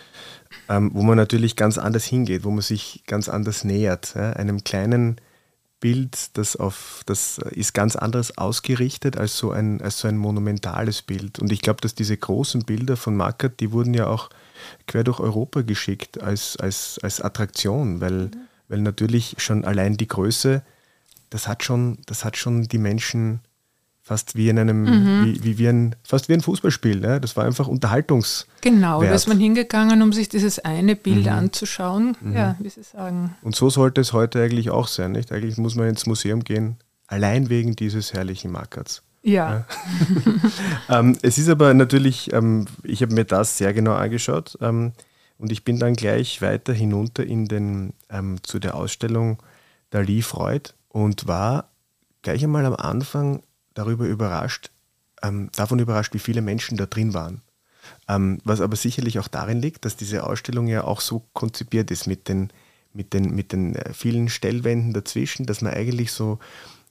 [0.68, 4.14] ähm, wo man natürlich ganz anders hingeht, wo man sich ganz anders nähert.
[4.14, 4.32] Ja?
[4.32, 5.20] Einem kleinen
[5.80, 11.02] Bild, das auf das ist ganz anders ausgerichtet als so ein, als so ein monumentales
[11.02, 11.38] Bild.
[11.38, 14.28] Und ich glaube, dass diese großen Bilder von Mackert, die wurden ja auch
[14.86, 18.30] quer durch Europa geschickt als, als, als Attraktion, weil, mhm.
[18.68, 20.62] weil natürlich schon allein die Größe,
[21.30, 23.40] das hat schon, das hat schon die Menschen
[24.08, 25.24] fast wie in einem, mhm.
[25.26, 26.98] wie, wie, wie, ein, fast wie ein Fußballspiel.
[26.98, 27.20] Ne?
[27.20, 28.46] Das war einfach Unterhaltungs.
[28.62, 31.32] Genau, da ist man hingegangen, um sich dieses eine Bild mhm.
[31.32, 32.16] anzuschauen.
[32.22, 32.32] Mhm.
[32.32, 33.36] Ja, wie Sie sagen.
[33.42, 35.30] Und so sollte es heute eigentlich auch sein, nicht?
[35.30, 39.02] Eigentlich muss man ins Museum gehen, allein wegen dieses herrlichen Markers.
[39.22, 39.66] Ja.
[40.88, 40.98] ja.
[41.00, 44.92] ähm, es ist aber natürlich, ähm, ich habe mir das sehr genau angeschaut ähm,
[45.36, 49.36] und ich bin dann gleich weiter hinunter in den, ähm, zu der Ausstellung
[49.90, 51.68] Dali Freud und war
[52.22, 53.42] gleich einmal am Anfang
[53.78, 54.70] darüber überrascht,
[55.22, 57.42] ähm, davon überrascht, wie viele Menschen da drin waren.
[58.08, 62.06] Ähm, was aber sicherlich auch darin liegt, dass diese Ausstellung ja auch so konzipiert ist
[62.06, 62.50] mit den,
[62.92, 66.38] mit den, mit den äh, vielen Stellwänden dazwischen, dass man eigentlich so,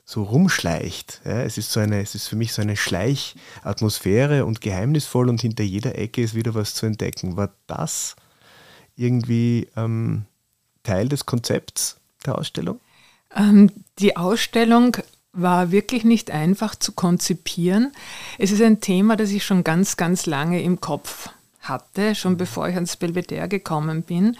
[0.06, 1.22] so rumschleicht.
[1.26, 5.42] Ja, es ist so eine, es ist für mich so eine Schleichatmosphäre und geheimnisvoll und
[5.42, 7.36] hinter jeder Ecke ist wieder was zu entdecken.
[7.36, 8.16] War das
[8.96, 10.26] irgendwie ähm,
[10.84, 12.80] Teil des Konzepts der Ausstellung?
[13.36, 14.98] Ähm, die Ausstellung
[15.38, 17.94] war wirklich nicht einfach zu konzipieren.
[18.38, 21.30] Es ist ein Thema, das ich schon ganz, ganz lange im Kopf
[21.62, 24.38] hatte, schon bevor ich ans Belvedere gekommen bin.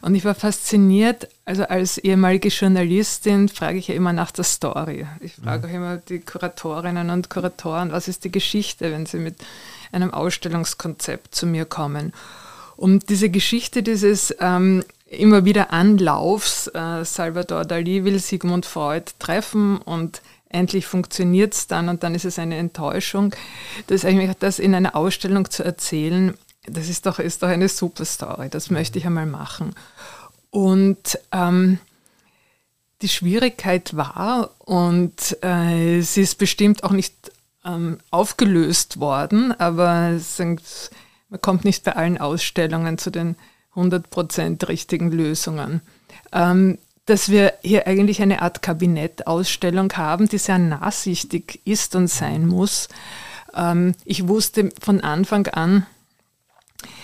[0.00, 5.06] Und ich war fasziniert, also als ehemalige Journalistin frage ich ja immer nach der Story.
[5.20, 9.36] Ich frage auch immer die Kuratorinnen und Kuratoren, was ist die Geschichte, wenn sie mit
[9.92, 12.12] einem Ausstellungskonzept zu mir kommen.
[12.76, 19.78] Und diese Geschichte dieses ähm, immer wieder Anlaufs, äh, Salvador Dali will Sigmund Freud treffen
[19.78, 23.34] und endlich funktioniert es dann und dann ist es eine Enttäuschung.
[23.86, 26.34] Das eigentlich das in einer Ausstellung zu erzählen,
[26.66, 28.48] das ist doch, ist doch eine super Story.
[28.50, 29.74] Das möchte ich einmal machen.
[30.50, 31.78] Und ähm,
[33.02, 37.14] die Schwierigkeit war, und äh, sie ist bestimmt auch nicht
[37.64, 43.36] ähm, aufgelöst worden, aber man kommt nicht bei allen Ausstellungen zu den
[43.74, 45.80] 100% richtigen Lösungen.
[46.32, 46.78] Ähm,
[47.10, 52.88] dass wir hier eigentlich eine Art Kabinettausstellung haben, die sehr nachsichtig ist und sein muss.
[53.52, 55.86] Ähm, ich wusste von Anfang an,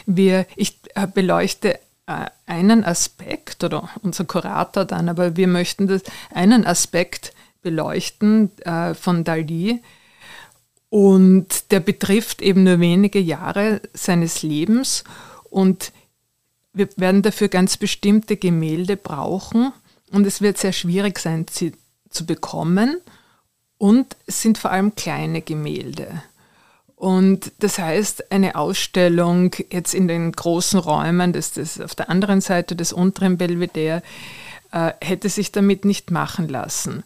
[0.07, 6.03] wir, ich äh, beleuchte äh, einen Aspekt oder unser Kurator dann, aber wir möchten das,
[6.33, 9.83] einen Aspekt beleuchten äh, von Dali
[10.89, 15.03] und der betrifft eben nur wenige Jahre seines Lebens
[15.51, 15.93] und
[16.73, 19.73] wir werden dafür ganz bestimmte Gemälde brauchen
[20.11, 21.73] und es wird sehr schwierig sein, sie
[22.11, 23.01] zu bekommen.
[23.79, 26.23] Und es sind vor allem kleine Gemälde.
[26.95, 32.41] Und das heißt, eine Ausstellung jetzt in den großen Räumen, das, das auf der anderen
[32.41, 34.03] Seite des unteren Belvedere,
[34.73, 37.05] äh, hätte sich damit nicht machen lassen.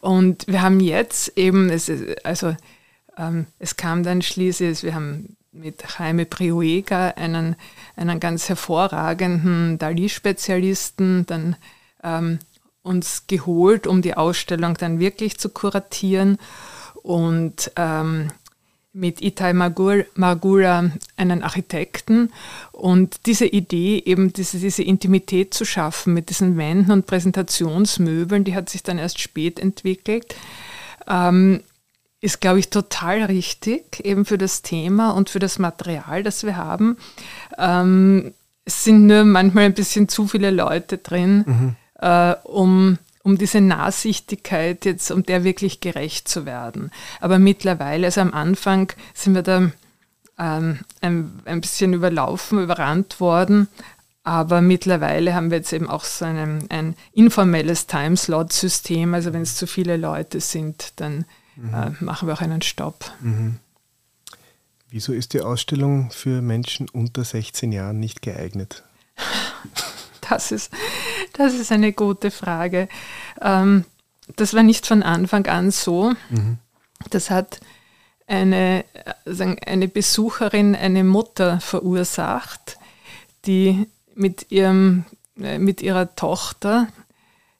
[0.00, 1.90] Und wir haben jetzt eben, es,
[2.22, 2.54] also
[3.18, 7.56] ähm, es kam dann schließlich, wir haben mit Jaime Prioega einen,
[7.96, 11.56] einen ganz hervorragenden Dali-Spezialisten, dann
[12.04, 12.38] ähm,
[12.82, 16.38] uns geholt, um die Ausstellung dann wirklich zu kuratieren.
[17.02, 18.30] Und ähm,
[18.94, 22.32] mit Itai Margura einen Architekten.
[22.70, 28.54] Und diese Idee, eben diese, diese Intimität zu schaffen mit diesen Wänden und Präsentationsmöbeln, die
[28.54, 30.36] hat sich dann erst spät entwickelt,
[31.08, 31.60] ähm,
[32.20, 36.56] ist, glaube ich, total richtig, eben für das Thema und für das Material, das wir
[36.56, 36.96] haben.
[37.58, 38.32] Ähm,
[38.64, 41.44] es sind nur manchmal ein bisschen zu viele Leute drin.
[41.46, 46.90] Mhm äh, um, um diese Nahsichtigkeit jetzt, um der wirklich gerecht zu werden.
[47.20, 49.70] Aber mittlerweile, also am Anfang sind wir da
[50.38, 53.68] ähm, ein, ein bisschen überlaufen, überrannt worden.
[54.22, 59.14] Aber mittlerweile haben wir jetzt eben auch so ein, ein informelles Timeslot-System.
[59.14, 61.24] Also wenn es zu viele Leute sind, dann
[61.56, 61.74] mhm.
[61.74, 63.12] äh, machen wir auch einen Stopp.
[63.20, 63.56] Mhm.
[64.90, 68.84] Wieso ist die Ausstellung für Menschen unter 16 Jahren nicht geeignet?
[70.28, 70.72] Das ist,
[71.34, 72.88] das ist eine gute Frage.
[73.40, 73.84] Ähm,
[74.36, 76.14] das war nicht von Anfang an so.
[76.30, 76.58] Mhm.
[77.10, 77.60] Das hat
[78.26, 78.84] eine,
[79.66, 82.78] eine Besucherin, eine Mutter verursacht,
[83.44, 85.04] die mit, ihrem,
[85.38, 86.88] äh, mit ihrer Tochter,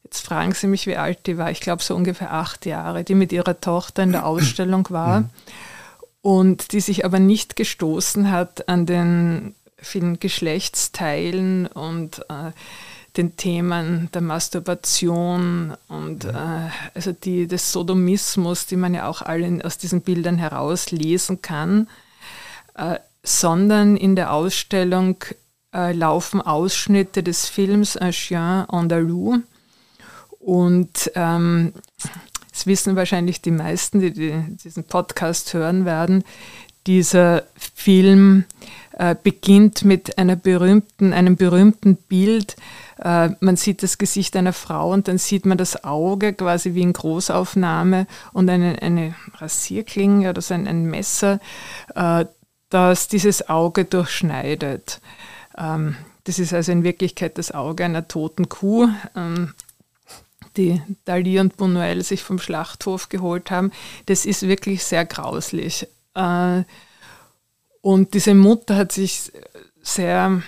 [0.05, 3.15] jetzt fragen Sie mich, wie alt die war, ich glaube so ungefähr acht Jahre, die
[3.15, 5.31] mit ihrer Tochter in der Ausstellung war mhm.
[6.23, 12.53] und die sich aber nicht gestoßen hat an den vielen Geschlechtsteilen und äh,
[13.17, 19.65] den Themen der Masturbation und äh, also die, des Sodomismus, die man ja auch alle
[19.65, 21.89] aus diesen Bildern herauslesen kann,
[22.75, 25.17] äh, sondern in der Ausstellung
[25.73, 29.39] äh, laufen Ausschnitte des Films Un Chien Andalou
[30.45, 31.73] und ähm,
[32.51, 36.23] das wissen wahrscheinlich die meisten, die, die diesen Podcast hören werden.
[36.87, 38.45] Dieser Film
[38.99, 42.57] äh, beginnt mit einer berühmten, einem berühmten Bild
[42.99, 46.83] äh, man sieht das Gesicht einer Frau und dann sieht man das Auge quasi wie
[46.83, 51.41] in Großaufnahme und eine, eine Rasierklinge oder so ein, ein Messer,
[51.95, 52.25] äh,
[52.71, 55.01] das dieses Auge durchschneidet.
[55.59, 59.55] Ähm, das ist also in Wirklichkeit das Auge einer toten Kuh, ähm,
[60.57, 63.73] die Dali und Buñuel sich vom Schlachthof geholt haben.
[64.07, 65.89] Das ist wirklich sehr grauslich.
[66.15, 66.63] Äh,
[67.85, 69.31] und diese Mutter hat sich
[69.83, 70.41] sehr,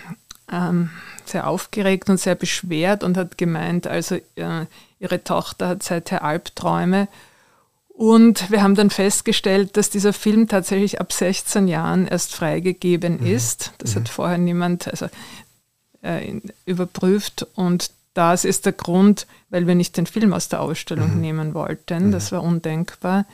[0.51, 0.89] ähm,
[1.27, 4.65] sehr aufgeregt und sehr beschwert und hat gemeint, also äh,
[4.99, 7.09] ihre Tochter hat seither Albträume.
[7.89, 13.27] Und wir haben dann festgestellt, dass dieser Film tatsächlich ab 16 Jahren erst freigegeben mhm.
[13.27, 13.73] ist.
[13.77, 14.01] Das mhm.
[14.01, 15.09] hat vorher niemand also,
[16.01, 17.47] äh, überprüft.
[17.55, 21.21] Und das ist der Grund, weil wir nicht den Film aus der Ausstellung mhm.
[21.21, 22.13] nehmen wollten.
[22.13, 22.37] Das mhm.
[22.37, 23.27] war undenkbar,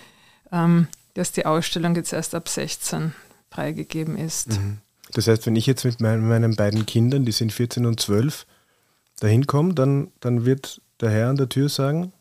[0.50, 3.14] ähm, dass die Ausstellung jetzt erst ab 16
[3.52, 4.50] freigegeben ist.
[4.50, 4.78] Mhm.
[5.12, 8.46] Das heißt, wenn ich jetzt mit meinen, meinen beiden Kindern, die sind 14 und 12,
[9.20, 12.12] dahin komme, dann, dann wird der Herr an der Tür sagen,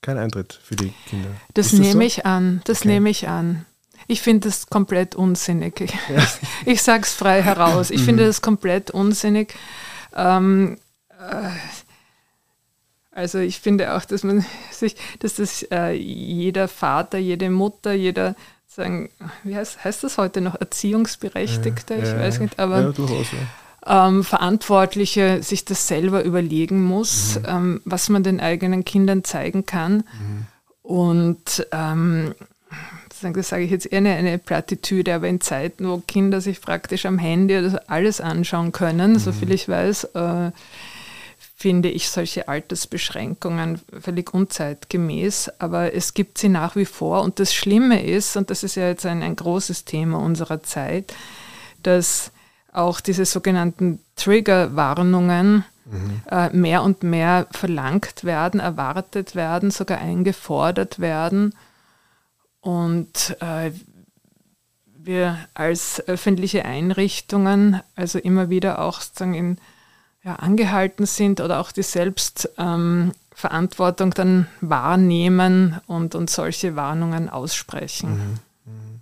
[0.00, 1.28] kein Eintritt für die Kinder.
[1.54, 2.00] Das, das nehme so?
[2.00, 2.88] ich an, das okay.
[2.88, 3.66] nehme ich an.
[4.08, 5.80] Ich finde das komplett unsinnig.
[5.80, 6.26] Ich, ja.
[6.66, 7.90] ich sage es frei heraus.
[7.90, 8.06] Ich mhm.
[8.06, 9.54] finde das komplett unsinnig.
[10.14, 10.78] Ähm,
[11.10, 11.50] äh,
[13.12, 18.34] also ich finde auch, dass man sich, dass das äh, jeder Vater, jede Mutter, jeder
[18.74, 19.10] sagen,
[19.42, 23.26] wie heißt, heißt das heute noch, Erziehungsberechtigte, ja, ich ja, weiß nicht, aber ja, durchaus,
[23.86, 27.46] ähm, Verantwortliche sich das selber überlegen muss, mhm.
[27.46, 29.96] ähm, was man den eigenen Kindern zeigen kann.
[29.96, 30.46] Mhm.
[30.82, 32.34] Und ähm,
[33.20, 37.06] das sage ich jetzt eher eine, eine Plattitüde, aber in Zeiten, wo Kinder sich praktisch
[37.06, 39.18] am Handy alles anschauen können, mhm.
[39.18, 40.50] soviel ich weiß, äh,
[41.62, 47.22] finde ich solche Altersbeschränkungen völlig unzeitgemäß, aber es gibt sie nach wie vor.
[47.22, 51.14] Und das Schlimme ist, und das ist ja jetzt ein, ein großes Thema unserer Zeit,
[51.84, 52.32] dass
[52.72, 56.22] auch diese sogenannten Triggerwarnungen mhm.
[56.28, 61.54] äh, mehr und mehr verlangt werden, erwartet werden, sogar eingefordert werden.
[62.60, 63.70] Und äh,
[64.96, 69.58] wir als öffentliche Einrichtungen also immer wieder auch sozusagen in
[70.24, 78.10] ja, angehalten sind oder auch die Selbstverantwortung ähm, dann wahrnehmen und, und solche Warnungen aussprechen.
[78.10, 78.38] Mhm.
[78.72, 79.00] mhm.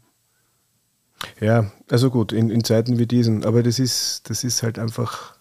[1.38, 5.36] Ja, also gut, in, in Zeiten wie diesen, aber das ist, das ist halt einfach,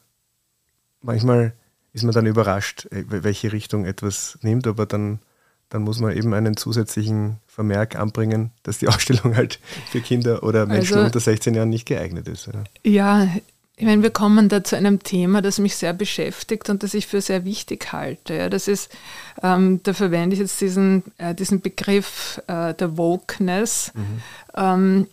[1.02, 1.54] manchmal
[1.94, 5.20] ist man dann überrascht, äh, welche Richtung etwas nimmt, aber dann,
[5.70, 10.66] dann muss man eben einen zusätzlichen Vermerk anbringen, dass die Ausstellung halt für Kinder oder
[10.66, 12.48] Menschen also, unter 16 Jahren nicht geeignet ist.
[12.48, 13.30] Ja, ja
[13.80, 17.08] ich meine, wir kommen da zu einem Thema, das mich sehr beschäftigt und das ich
[17.08, 18.34] für sehr wichtig halte.
[18.34, 18.92] Ja, das ist,
[19.42, 23.94] ähm, da verwende ich jetzt diesen, äh, diesen Begriff äh, der Wokeness.
[23.96, 24.22] Mhm.
[24.54, 25.08] Ähm,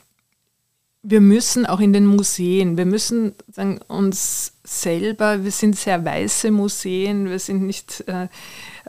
[1.05, 6.51] wir müssen auch in den Museen, wir müssen sagen, uns selber, wir sind sehr weiße
[6.51, 8.27] Museen, wir sind nicht, äh,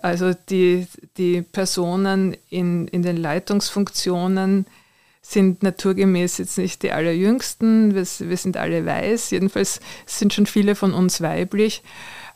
[0.01, 4.65] also die, die Personen in, in den Leitungsfunktionen,
[5.29, 10.73] sind naturgemäß jetzt nicht die allerjüngsten, wir, wir sind alle weiß, jedenfalls sind schon viele
[10.73, 11.83] von uns weiblich,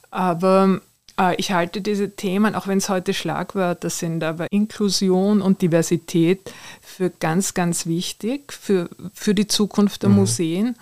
[0.10, 0.82] aber
[1.18, 6.54] äh, ich halte diese Themen, auch wenn es heute Schlagwörter sind, aber Inklusion und Diversität
[6.82, 10.16] für ganz, ganz wichtig für, für die Zukunft der mhm.
[10.16, 10.76] Museen.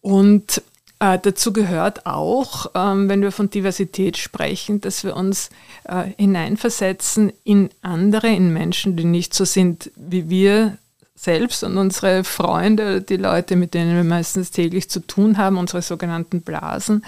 [0.00, 0.62] Und
[0.98, 5.50] äh, dazu gehört auch, ähm, wenn wir von Diversität sprechen, dass wir uns
[5.84, 10.78] äh, hineinversetzen in andere, in Menschen, die nicht so sind wie wir
[11.18, 15.82] selbst und unsere Freunde, die Leute, mit denen wir meistens täglich zu tun haben, unsere
[15.82, 17.04] sogenannten Blasen,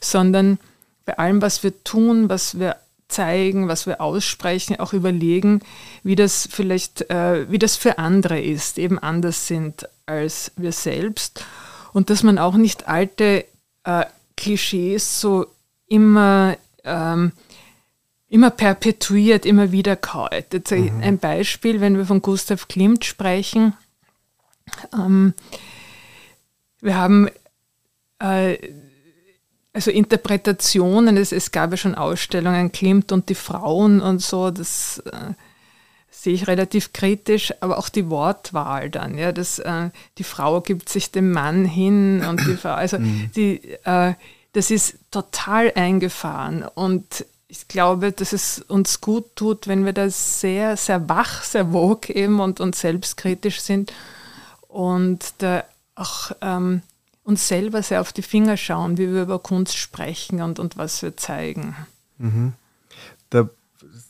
[0.00, 0.58] sondern
[1.04, 2.76] bei allem, was wir tun, was wir
[3.08, 5.60] zeigen, was wir aussprechen, auch überlegen,
[6.02, 11.44] wie das vielleicht, äh, wie das für andere ist, eben anders sind als wir selbst.
[11.92, 13.44] Und dass man auch nicht alte
[13.84, 14.04] äh,
[14.36, 15.46] Klischees so
[15.86, 17.32] immer ähm,
[18.32, 20.30] immer perpetuiert, immer wieder kaut.
[20.54, 21.02] Jetzt mhm.
[21.02, 23.74] ein Beispiel, wenn wir von Gustav Klimt sprechen.
[24.94, 25.34] Ähm,
[26.80, 27.28] wir haben
[28.20, 28.56] äh,
[29.74, 35.02] also Interpretationen, es, es, gab ja schon Ausstellungen, Klimt und die Frauen und so, das
[35.04, 35.34] äh,
[36.10, 40.88] sehe ich relativ kritisch, aber auch die Wortwahl dann, ja, dass äh, die Frau gibt
[40.88, 43.30] sich dem Mann hin und die Frau, also mhm.
[43.36, 44.14] die, äh,
[44.54, 50.08] das ist total eingefahren und ich glaube, dass es uns gut tut, wenn wir da
[50.08, 53.92] sehr, sehr wach, sehr wog eben und, und selbstkritisch sind
[54.68, 55.62] und da
[55.94, 56.80] auch ähm,
[57.24, 61.02] uns selber sehr auf die Finger schauen, wie wir über Kunst sprechen und, und was
[61.02, 61.76] wir zeigen.
[62.16, 62.54] Mhm.
[63.28, 63.50] Da,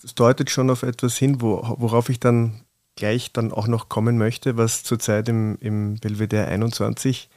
[0.03, 2.61] das deutet schon auf etwas hin, wo, worauf ich dann
[2.95, 7.28] gleich dann auch noch kommen möchte, was zurzeit im, im Belvedere 21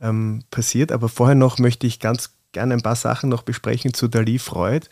[0.00, 0.90] ähm, passiert.
[0.90, 4.86] Aber vorher noch möchte ich ganz gerne ein paar Sachen noch besprechen zu Dali Freud.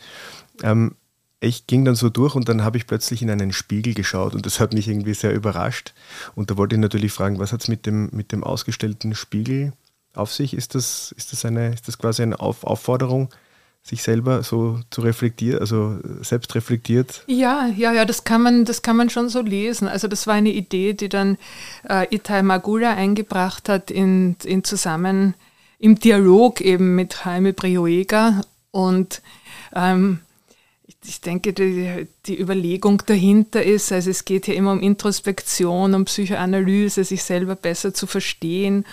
[0.63, 0.95] Ähm,
[1.39, 4.45] ich ging dann so durch und dann habe ich plötzlich in einen Spiegel geschaut und
[4.45, 5.93] das hat mich irgendwie sehr überrascht.
[6.35, 9.73] Und da wollte ich natürlich fragen, was hat es mit dem, mit dem ausgestellten Spiegel
[10.13, 10.53] auf sich?
[10.53, 13.29] Ist das, ist das, eine, ist das quasi eine auf Aufforderung,
[13.81, 17.23] sich selber so zu reflektieren, also selbst reflektiert?
[17.25, 19.87] Ja, ja, ja, das kann man, das kann man schon so lesen.
[19.87, 21.39] Also das war eine Idee, die dann
[21.89, 25.33] äh, Itai Magula eingebracht hat in, in Zusammen
[25.81, 29.21] im Dialog eben mit Jaime Brioega und
[29.75, 30.19] ähm,
[31.03, 36.05] ich denke, die, die, Überlegung dahinter ist, also es geht hier immer um Introspektion, um
[36.05, 38.85] Psychoanalyse, sich selber besser zu verstehen.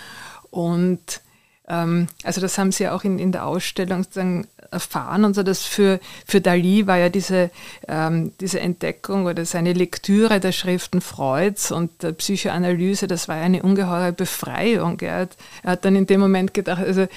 [0.49, 1.21] Und
[1.67, 5.65] ähm, also das haben Sie auch in, in der Ausstellung sozusagen erfahren und so, dass
[5.65, 7.51] für, für Dali war ja diese,
[7.87, 13.43] ähm, diese Entdeckung oder seine Lektüre der Schriften Freuds und der Psychoanalyse, das war ja
[13.43, 14.99] eine ungeheure Befreiung.
[15.01, 17.07] Er hat, er hat dann in dem Moment gedacht, also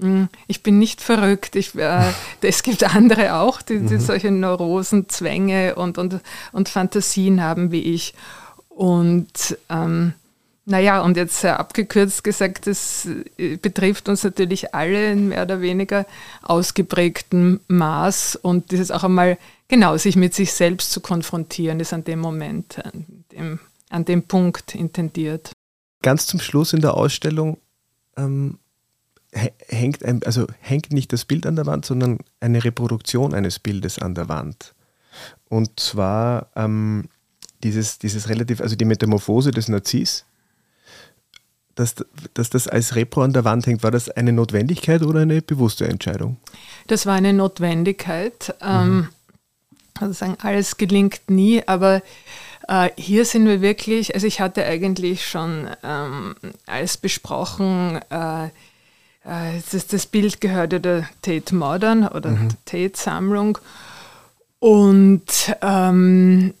[0.00, 1.56] hm, ich bin nicht verrückt.
[1.56, 4.00] Ich, äh, es gibt andere auch, die, die mhm.
[4.00, 6.20] solche Neurosen, Zwänge und, und,
[6.52, 8.14] und Fantasien haben wie ich.
[8.68, 10.14] Und ähm,
[10.70, 15.60] naja, und jetzt sehr abgekürzt gesagt, das äh, betrifft uns natürlich alle in mehr oder
[15.60, 16.06] weniger
[16.42, 22.04] ausgeprägtem Maß und dieses auch einmal genau sich mit sich selbst zu konfrontieren, ist an
[22.04, 23.58] dem Moment, an dem,
[23.88, 25.50] an dem Punkt intendiert.
[26.02, 27.58] Ganz zum Schluss in der Ausstellung
[28.16, 28.58] ähm,
[29.32, 33.98] hängt, ein, also hängt nicht das Bild an der Wand, sondern eine Reproduktion eines Bildes
[33.98, 34.74] an der Wand.
[35.48, 37.08] Und zwar ähm,
[37.64, 40.26] dieses, dieses relativ, also die Metamorphose des Narziss,
[41.80, 41.94] dass,
[42.34, 45.88] dass das als Repro an der Wand hängt, war das eine Notwendigkeit oder eine bewusste
[45.88, 46.36] Entscheidung?
[46.86, 48.54] Das war eine Notwendigkeit.
[48.60, 49.08] Ähm, mhm.
[49.98, 52.02] also sagen, alles gelingt nie, aber
[52.68, 58.46] äh, hier sind wir wirklich, also ich hatte eigentlich schon ähm, alles besprochen, äh,
[59.24, 62.48] äh, das, das Bild gehörte der Tate Modern oder mhm.
[62.64, 63.58] Tate-Sammlung.
[64.58, 66.52] Und ähm,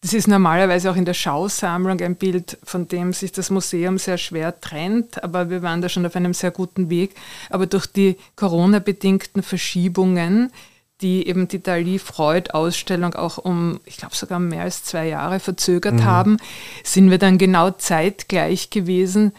[0.00, 4.16] das ist normalerweise auch in der Schausammlung ein Bild, von dem sich das Museum sehr
[4.16, 7.16] schwer trennt, aber wir waren da schon auf einem sehr guten Weg.
[7.50, 10.52] Aber durch die Corona-bedingten Verschiebungen,
[11.00, 16.04] die eben die Dali-Freud-Ausstellung auch um, ich glaube sogar mehr als zwei Jahre verzögert mhm.
[16.04, 16.36] haben,
[16.84, 19.32] sind wir dann genau zeitgleich gewesen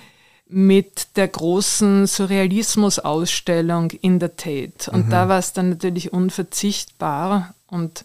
[0.49, 4.91] mit der großen Surrealismus-Ausstellung in der Tate.
[4.91, 5.10] Und mhm.
[5.12, 8.03] da war es dann natürlich unverzichtbar und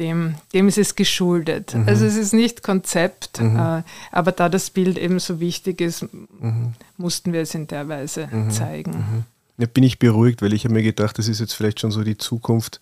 [0.00, 1.74] dem, dem ist es geschuldet.
[1.74, 1.86] Mhm.
[1.86, 3.56] Also es ist nicht Konzept, mhm.
[3.56, 6.72] äh, aber da das Bild eben so wichtig ist, mhm.
[6.96, 8.50] mussten wir es in der Weise mhm.
[8.50, 8.92] zeigen.
[8.92, 9.24] Mhm.
[9.58, 12.02] Ja, bin ich beruhigt, weil ich habe mir gedacht, das ist jetzt vielleicht schon so
[12.02, 12.80] die Zukunft,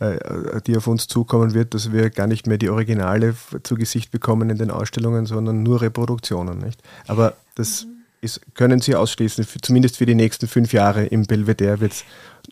[0.00, 0.18] äh,
[0.66, 4.50] die auf uns zukommen wird, dass wir gar nicht mehr die Originale zu Gesicht bekommen
[4.50, 6.58] in den Ausstellungen, sondern nur Reproduktionen.
[6.58, 6.82] Nicht?
[7.06, 7.86] Aber das
[8.26, 12.04] ist, können Sie ausschließen, für, zumindest für die nächsten fünf Jahre im Belvedere wird es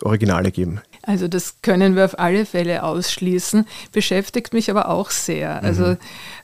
[0.03, 0.81] Originale geben.
[1.03, 5.59] Also das können wir auf alle Fälle ausschließen, beschäftigt mich aber auch sehr.
[5.61, 5.65] Mhm.
[5.65, 5.97] Also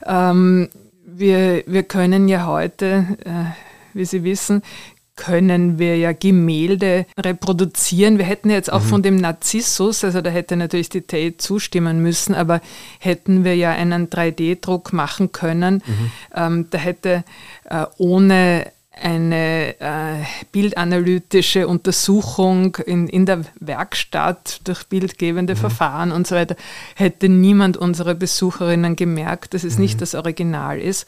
[0.05, 0.69] ähm,
[1.05, 3.51] wir, wir können ja heute, äh,
[3.93, 4.61] wie Sie wissen,
[5.15, 8.17] können wir ja Gemälde reproduzieren.
[8.17, 8.87] Wir hätten jetzt auch mhm.
[8.87, 12.61] von dem Narzissus, also da hätte natürlich die Tate zustimmen müssen, aber
[12.97, 16.11] hätten wir ja einen 3D-Druck machen können, mhm.
[16.33, 17.23] ähm, da hätte
[17.65, 18.71] äh, ohne
[19.01, 25.59] eine äh, bildanalytische Untersuchung in, in der Werkstatt durch bildgebende mhm.
[25.59, 26.55] Verfahren und so weiter,
[26.95, 29.81] hätte niemand unserer Besucherinnen gemerkt, dass es mhm.
[29.81, 31.07] nicht das Original ist.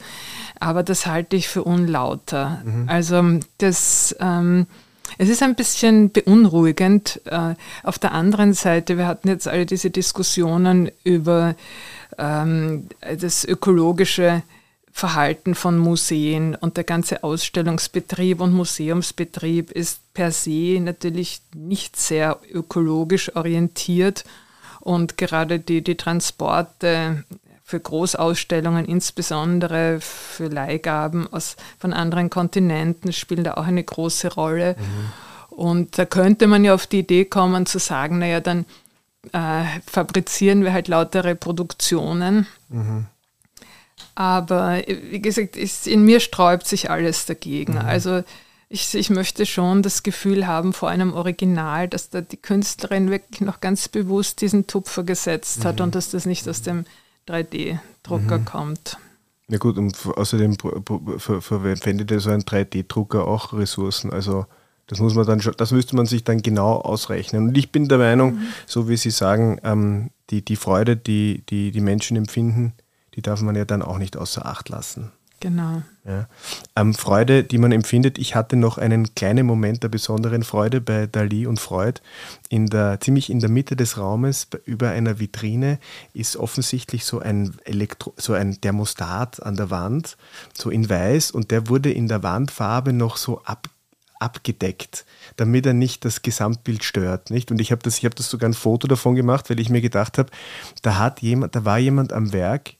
[0.58, 2.62] Aber das halte ich für unlauter.
[2.64, 2.88] Mhm.
[2.88, 3.22] Also
[3.58, 4.14] das...
[4.20, 4.66] Ähm,
[5.18, 7.20] es ist ein bisschen beunruhigend.
[7.26, 11.54] Äh, auf der anderen Seite, wir hatten jetzt alle diese Diskussionen über
[12.18, 12.88] ähm,
[13.20, 14.42] das ökologische
[14.96, 22.38] Verhalten von Museen und der ganze Ausstellungsbetrieb und Museumsbetrieb ist per se natürlich nicht sehr
[22.48, 24.24] ökologisch orientiert
[24.78, 27.24] und gerade die, die Transporte
[27.64, 34.76] für Großausstellungen, insbesondere für Leihgaben aus, von anderen Kontinenten, spielen da auch eine große Rolle.
[34.78, 35.56] Mhm.
[35.56, 38.64] Und da könnte man ja auf die Idee kommen zu sagen, naja, dann
[39.32, 42.46] äh, fabrizieren wir halt lauter Reproduktionen.
[42.68, 43.06] Mhm
[44.14, 47.74] aber wie gesagt, ist, in mir sträubt sich alles dagegen.
[47.74, 47.80] Mhm.
[47.80, 48.22] Also
[48.68, 53.40] ich, ich möchte schon das Gefühl haben vor einem Original, dass da die Künstlerin wirklich
[53.40, 55.64] noch ganz bewusst diesen Tupfer gesetzt mhm.
[55.64, 56.84] hat und dass das nicht aus dem
[57.28, 58.44] 3D-Drucker mhm.
[58.44, 58.98] kommt.
[59.48, 64.10] Ja gut, und außerdem verwendet so ein 3D-Drucker auch Ressourcen.
[64.10, 64.46] Also
[64.86, 67.48] das muss man dann schon, das müsste man sich dann genau ausrechnen.
[67.48, 68.46] Und ich bin der Meinung, mhm.
[68.66, 72.72] so wie Sie sagen, ähm, die, die Freude, die, die die Menschen empfinden,
[73.14, 75.12] die darf man ja dann auch nicht außer Acht lassen.
[75.44, 75.82] Genau.
[76.06, 76.26] Ja.
[76.74, 78.16] Ähm, Freude, die man empfindet.
[78.16, 82.00] Ich hatte noch einen kleinen Moment der besonderen Freude bei Dali und Freud.
[82.48, 85.78] In der, ziemlich in der Mitte des Raumes, über einer Vitrine,
[86.14, 90.16] ist offensichtlich so ein, Elektro, so ein Thermostat an der Wand,
[90.54, 93.68] so in weiß, und der wurde in der Wandfarbe noch so ab,
[94.18, 95.04] abgedeckt,
[95.36, 97.28] damit er nicht das Gesamtbild stört.
[97.28, 97.50] Nicht?
[97.50, 100.16] Und ich habe das, hab das sogar ein Foto davon gemacht, weil ich mir gedacht
[100.16, 100.30] habe,
[100.80, 102.76] da hat jemand, da war jemand am Werk,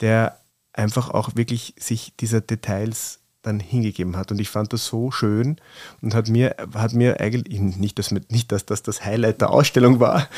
[0.00, 0.38] der
[0.72, 4.32] einfach auch wirklich sich dieser Details dann hingegeben hat.
[4.32, 5.56] Und ich fand das so schön
[6.02, 10.00] und hat mir, hat mir eigentlich, nicht, dass, nicht, dass das das Highlight der Ausstellung
[10.00, 10.28] war,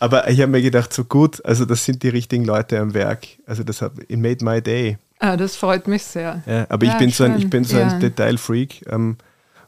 [0.00, 3.26] aber ich habe mir gedacht, so gut, also das sind die richtigen Leute am Werk.
[3.46, 4.98] Also das hat, it made my day.
[5.18, 6.42] Ah, das freut mich sehr.
[6.46, 8.86] Ja, aber ja, ich, bin so ein, ich bin so ein Detailfreak.
[8.88, 9.16] Ähm,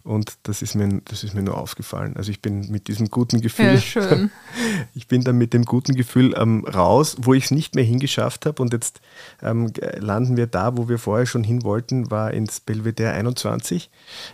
[0.02, 2.16] und das ist, mir, das ist mir nur aufgefallen.
[2.16, 4.30] Also ich bin mit diesem guten Gefühl, ja, schön.
[4.94, 8.46] ich bin dann mit dem guten Gefühl ähm, raus, wo ich es nicht mehr hingeschafft
[8.46, 8.62] habe.
[8.62, 9.00] Und jetzt
[9.42, 13.90] ähm, landen wir da, wo wir vorher schon hin wollten, war ins Belvedere 21,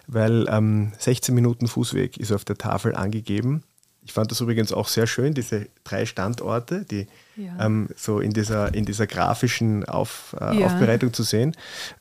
[0.06, 3.64] weil ähm, 16 Minuten Fußweg ist auf der Tafel angegeben.
[4.04, 7.64] Ich fand das übrigens auch sehr schön, diese drei Standorte, die ja.
[7.64, 10.66] ähm, so in dieser, in dieser grafischen Auf, äh, ja.
[10.66, 11.56] Aufbereitung zu sehen.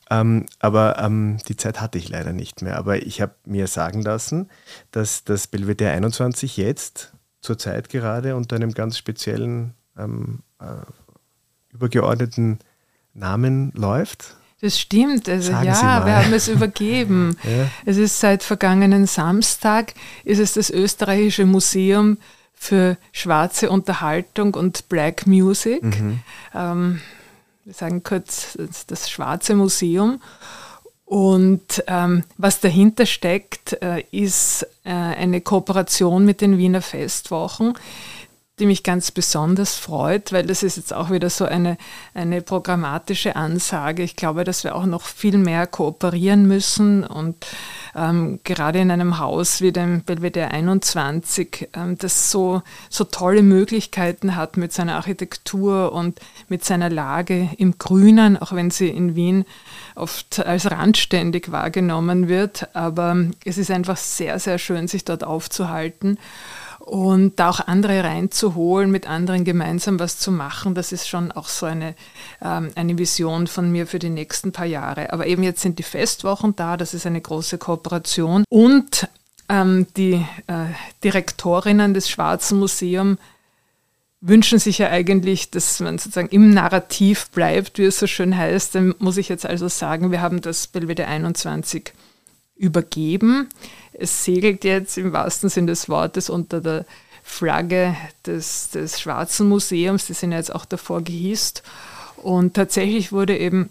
[0.09, 2.77] Ähm, aber ähm, die Zeit hatte ich leider nicht mehr.
[2.77, 4.49] Aber ich habe mir sagen lassen,
[4.91, 10.65] dass das Belvedere 21 jetzt zur Zeit gerade unter einem ganz speziellen ähm, äh,
[11.73, 12.59] übergeordneten
[13.13, 14.36] Namen läuft.
[14.61, 17.38] Das stimmt, also Sagen ja, wir haben es übergeben.
[17.43, 17.69] ja.
[17.86, 22.17] Es ist seit vergangenen Samstag, ist es das österreichische Museum
[22.66, 25.84] für schwarze Unterhaltung und Black Music.
[25.84, 26.20] Mhm.
[26.53, 27.01] Ähm,
[27.63, 28.57] wir sagen kurz
[28.88, 30.22] das Schwarze Museum.
[31.05, 37.78] Und ähm, was dahinter steckt, äh, ist äh, eine Kooperation mit den Wiener Festwochen,
[38.59, 41.77] die mich ganz besonders freut, weil das ist jetzt auch wieder so eine,
[42.13, 44.01] eine programmatische Ansage.
[44.01, 47.35] Ich glaube, dass wir auch noch viel mehr kooperieren müssen und
[47.95, 54.37] ähm, gerade in einem Haus wie dem Belvedere 21, ähm, das so, so tolle Möglichkeiten
[54.37, 59.43] hat mit seiner Architektur und mit seiner Lage im Grünen, auch wenn sie in Wien
[59.95, 62.73] oft als randständig wahrgenommen wird.
[62.73, 66.17] Aber es ist einfach sehr, sehr schön, sich dort aufzuhalten
[66.86, 71.47] und da auch andere reinzuholen, mit anderen gemeinsam was zu machen, das ist schon auch
[71.47, 71.95] so eine,
[72.41, 75.11] ähm, eine Vision von mir für die nächsten paar Jahre.
[75.11, 79.07] Aber eben jetzt sind die Festwochen da, das ist eine große Kooperation und
[79.49, 80.65] ähm, die äh,
[81.03, 83.17] Direktorinnen des Schwarzen Museums
[84.21, 88.73] wünschen sich ja eigentlich, dass man sozusagen im Narrativ bleibt, wie es so schön heißt.
[88.73, 91.93] Dann muss ich jetzt also sagen, wir haben das Belvedere 21
[92.55, 93.49] übergeben.
[93.93, 96.85] Es segelt jetzt im wahrsten Sinne des Wortes unter der
[97.23, 97.95] Flagge
[98.25, 100.05] des, des Schwarzen Museums.
[100.05, 101.63] Die sind jetzt auch davor gehisst.
[102.17, 103.69] Und tatsächlich wurde eben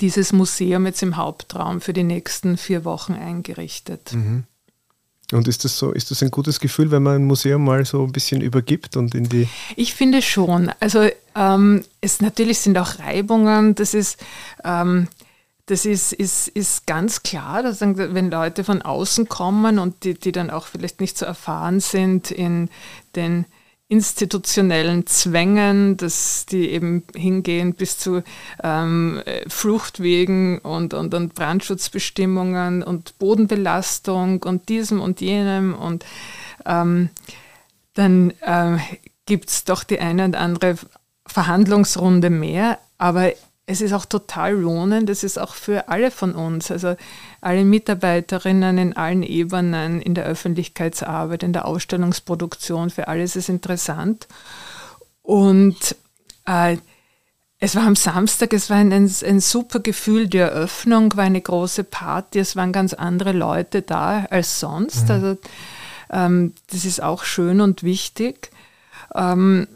[0.00, 4.12] dieses Museum jetzt im Hauptraum für die nächsten vier Wochen eingerichtet.
[4.12, 4.44] Mhm.
[5.30, 8.02] Und ist das so, ist das ein gutes Gefühl, wenn man ein Museum mal so
[8.02, 9.46] ein bisschen übergibt und in die.
[9.76, 10.72] Ich finde schon.
[10.80, 13.74] Also ähm, es natürlich sind auch Reibungen.
[13.74, 14.18] Das ist
[14.64, 15.08] ähm,
[15.68, 20.32] das ist, ist, ist ganz klar, dass wenn Leute von außen kommen und die, die
[20.32, 22.70] dann auch vielleicht nicht so erfahren sind in
[23.14, 23.44] den
[23.88, 28.22] institutionellen Zwängen, dass die eben hingehen bis zu
[28.62, 36.04] ähm, Fluchtwegen und, und, und Brandschutzbestimmungen und Bodenbelastung und diesem und jenem und
[36.64, 37.10] ähm,
[37.92, 38.80] dann ähm,
[39.26, 40.76] gibt es doch die eine und andere
[41.26, 43.32] Verhandlungsrunde mehr, aber
[43.70, 46.96] es ist auch total lohnend, es ist auch für alle von uns, also
[47.42, 53.50] alle Mitarbeiterinnen in allen Ebenen, in der Öffentlichkeitsarbeit, in der Ausstellungsproduktion, für alle ist es
[53.50, 54.26] interessant.
[55.20, 55.96] Und
[56.46, 56.78] äh,
[57.60, 61.42] es war am Samstag, es war ein, ein, ein, super Gefühl, die Eröffnung war eine
[61.42, 65.08] große Party, es waren ganz andere Leute da als sonst.
[65.08, 65.10] Mhm.
[65.10, 65.38] Also
[66.08, 68.50] ähm, das ist auch schön und wichtig.
[69.14, 69.68] Ähm,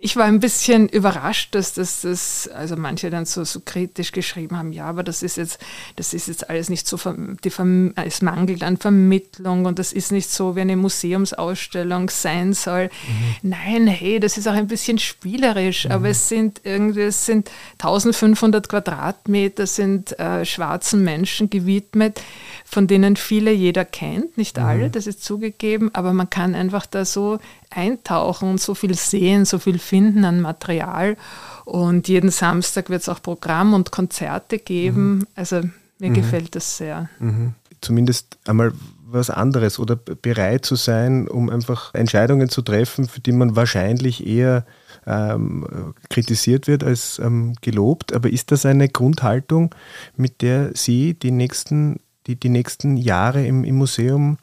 [0.00, 4.56] ich war ein bisschen überrascht, dass das, das also manche dann so, so kritisch geschrieben
[4.56, 5.58] haben, ja, aber das ist jetzt,
[5.96, 6.96] das ist jetzt alles nicht so,
[7.42, 7.50] die,
[7.96, 12.84] es mangelt an Vermittlung und das ist nicht so, wie eine Museumsausstellung sein soll.
[12.84, 13.50] Mhm.
[13.50, 15.90] Nein, hey, das ist auch ein bisschen spielerisch, mhm.
[15.90, 22.22] aber es sind irgendwie, es sind 1500 Quadratmeter, sind äh, schwarzen Menschen gewidmet,
[22.64, 24.92] von denen viele jeder kennt, nicht alle, mhm.
[24.92, 27.40] das ist zugegeben, aber man kann einfach da so
[27.70, 31.16] eintauchen und so viel sehen, so viel finden an Material.
[31.64, 35.16] Und jeden Samstag wird es auch Programm und Konzerte geben.
[35.16, 35.26] Mhm.
[35.34, 35.60] Also
[35.98, 36.14] mir mhm.
[36.14, 37.08] gefällt das sehr.
[37.18, 37.54] Mhm.
[37.80, 38.72] Zumindest einmal,
[39.10, 44.26] was anderes oder bereit zu sein, um einfach Entscheidungen zu treffen, für die man wahrscheinlich
[44.26, 44.66] eher
[45.06, 48.12] ähm, kritisiert wird als ähm, gelobt.
[48.12, 49.74] Aber ist das eine Grundhaltung,
[50.16, 54.38] mit der Sie die nächsten, die, die nächsten Jahre im, im Museum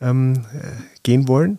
[0.00, 0.68] ähm, äh,
[1.02, 1.58] gehen wollen?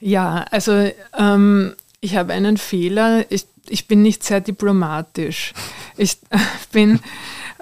[0.00, 3.24] Ja, also ähm, ich habe einen Fehler.
[3.30, 5.52] Ich, ich bin nicht sehr diplomatisch.
[5.96, 6.18] Ich
[6.72, 7.00] bin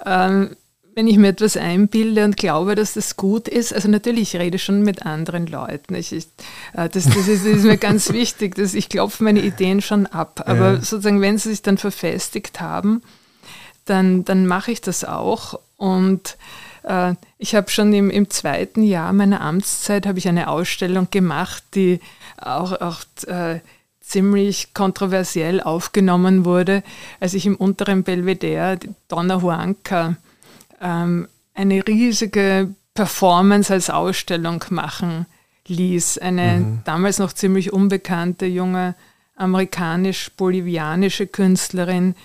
[0.05, 0.55] ähm,
[0.95, 4.57] wenn ich mir etwas einbilde und glaube, dass das gut ist, also natürlich, ich rede
[4.57, 5.93] schon mit anderen Leuten.
[5.93, 6.27] Ich, ich,
[6.73, 10.05] äh, das, das, ist, das, ist, mir ganz wichtig, dass ich klopfe meine Ideen schon
[10.05, 10.43] ab.
[10.45, 10.81] Aber ja.
[10.81, 13.01] sozusagen, wenn sie sich dann verfestigt haben,
[13.83, 15.59] dann, dann mache ich das auch.
[15.75, 16.37] Und
[17.37, 21.99] ich habe schon im, im zweiten Jahr meiner Amtszeit habe ich eine Ausstellung gemacht, die
[22.37, 23.59] auch, auch äh,
[24.01, 26.83] ziemlich kontroversiell aufgenommen wurde,
[27.19, 28.77] als ich im unteren Belvedere
[29.07, 30.15] Donna Juanca
[30.79, 35.25] ähm, eine riesige Performance als Ausstellung machen
[35.67, 36.19] ließ.
[36.19, 36.79] Eine mhm.
[36.85, 38.95] damals noch ziemlich unbekannte junge
[39.37, 42.15] amerikanisch-bolivianische Künstlerin,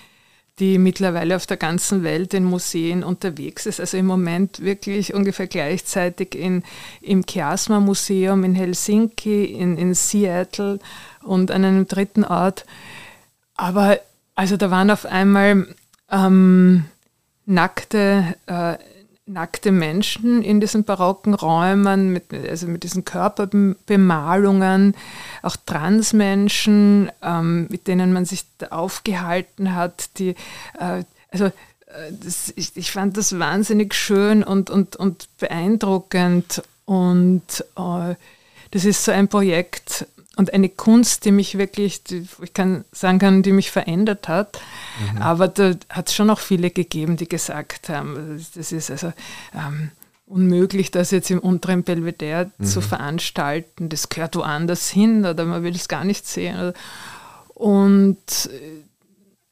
[0.61, 3.81] die mittlerweile auf der ganzen Welt in Museen unterwegs ist.
[3.81, 6.63] Also im Moment wirklich ungefähr gleichzeitig in,
[7.01, 10.79] im Chiasma Museum in Helsinki, in, in Seattle
[11.23, 12.67] und an einem dritten Ort.
[13.57, 13.99] Aber
[14.35, 15.67] also da waren auf einmal
[16.11, 16.85] ähm,
[17.47, 18.77] nackte, äh,
[19.33, 24.95] nackte Menschen in diesen barocken Räumen, mit, also mit diesen Körperbemalungen,
[25.43, 30.31] auch Transmenschen, ähm, mit denen man sich aufgehalten hat, die,
[30.79, 31.53] äh, also äh,
[32.23, 38.15] das, ich, ich, fand das wahnsinnig schön und, und, und beeindruckend und äh,
[38.73, 40.07] das ist so ein Projekt,
[40.41, 44.59] und eine Kunst, die mich wirklich, die, ich kann sagen kann, die mich verändert hat.
[45.13, 45.21] Mhm.
[45.21, 49.13] Aber da hat es schon auch viele gegeben, die gesagt haben, das ist also
[49.55, 49.91] ähm,
[50.25, 52.65] unmöglich, das jetzt im unteren Belvedere mhm.
[52.65, 53.91] zu veranstalten.
[53.91, 56.73] Das gehört woanders hin oder man will es gar nicht sehen.
[57.53, 58.17] Und
[58.47, 58.81] äh,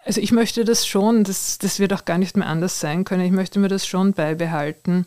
[0.07, 3.27] also ich möchte das schon, das, das wird auch gar nicht mehr anders sein können.
[3.27, 5.05] Ich möchte mir das schon beibehalten.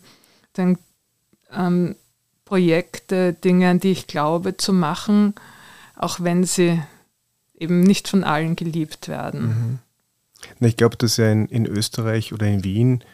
[0.56, 0.78] Denn
[1.52, 1.96] ähm,
[2.44, 5.34] Projekte, Dinge, an die ich glaube, zu machen,
[5.96, 6.82] auch wenn sie
[7.54, 9.80] eben nicht von allen geliebt werden.
[10.58, 10.66] Mhm.
[10.66, 13.04] Ich glaube, dass ja in, in, Österreich oder in Wien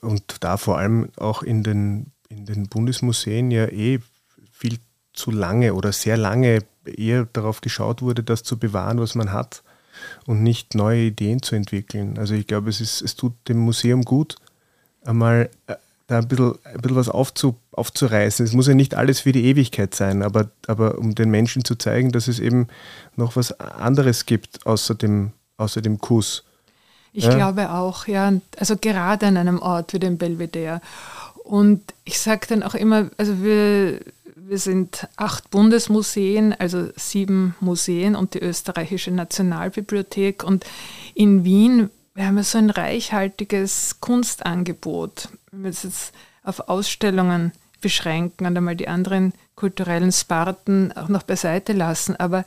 [0.00, 4.00] und da vor allem auch in den, in den Bundesmuseen ja eh
[4.50, 4.78] viel
[5.12, 9.62] zu lange oder sehr lange eher darauf geschaut wurde, das zu bewahren, was man hat
[10.26, 12.18] und nicht neue Ideen zu entwickeln.
[12.18, 14.36] Also ich glaube, es, es tut dem Museum gut,
[15.04, 15.76] einmal äh,
[16.12, 18.44] da ein bisschen, ein bisschen was aufzu, aufzureißen.
[18.44, 21.74] Es muss ja nicht alles für die Ewigkeit sein, aber, aber um den Menschen zu
[21.74, 22.68] zeigen, dass es eben
[23.16, 26.44] noch was anderes gibt außer dem, außer dem Kuss.
[27.14, 27.34] Ich ja?
[27.34, 28.32] glaube auch, ja.
[28.58, 30.80] Also gerade an einem Ort wie dem Belvedere.
[31.44, 34.00] Und ich sage dann auch immer, also wir,
[34.36, 40.44] wir sind acht Bundesmuseen, also sieben Museen und die österreichische Nationalbibliothek.
[40.44, 40.64] Und
[41.14, 45.28] in Wien wir haben ja so ein reichhaltiges Kunstangebot.
[45.50, 51.22] Wenn wir es jetzt auf Ausstellungen beschränken und einmal die anderen kulturellen Sparten auch noch
[51.22, 52.16] beiseite lassen.
[52.16, 52.44] Aber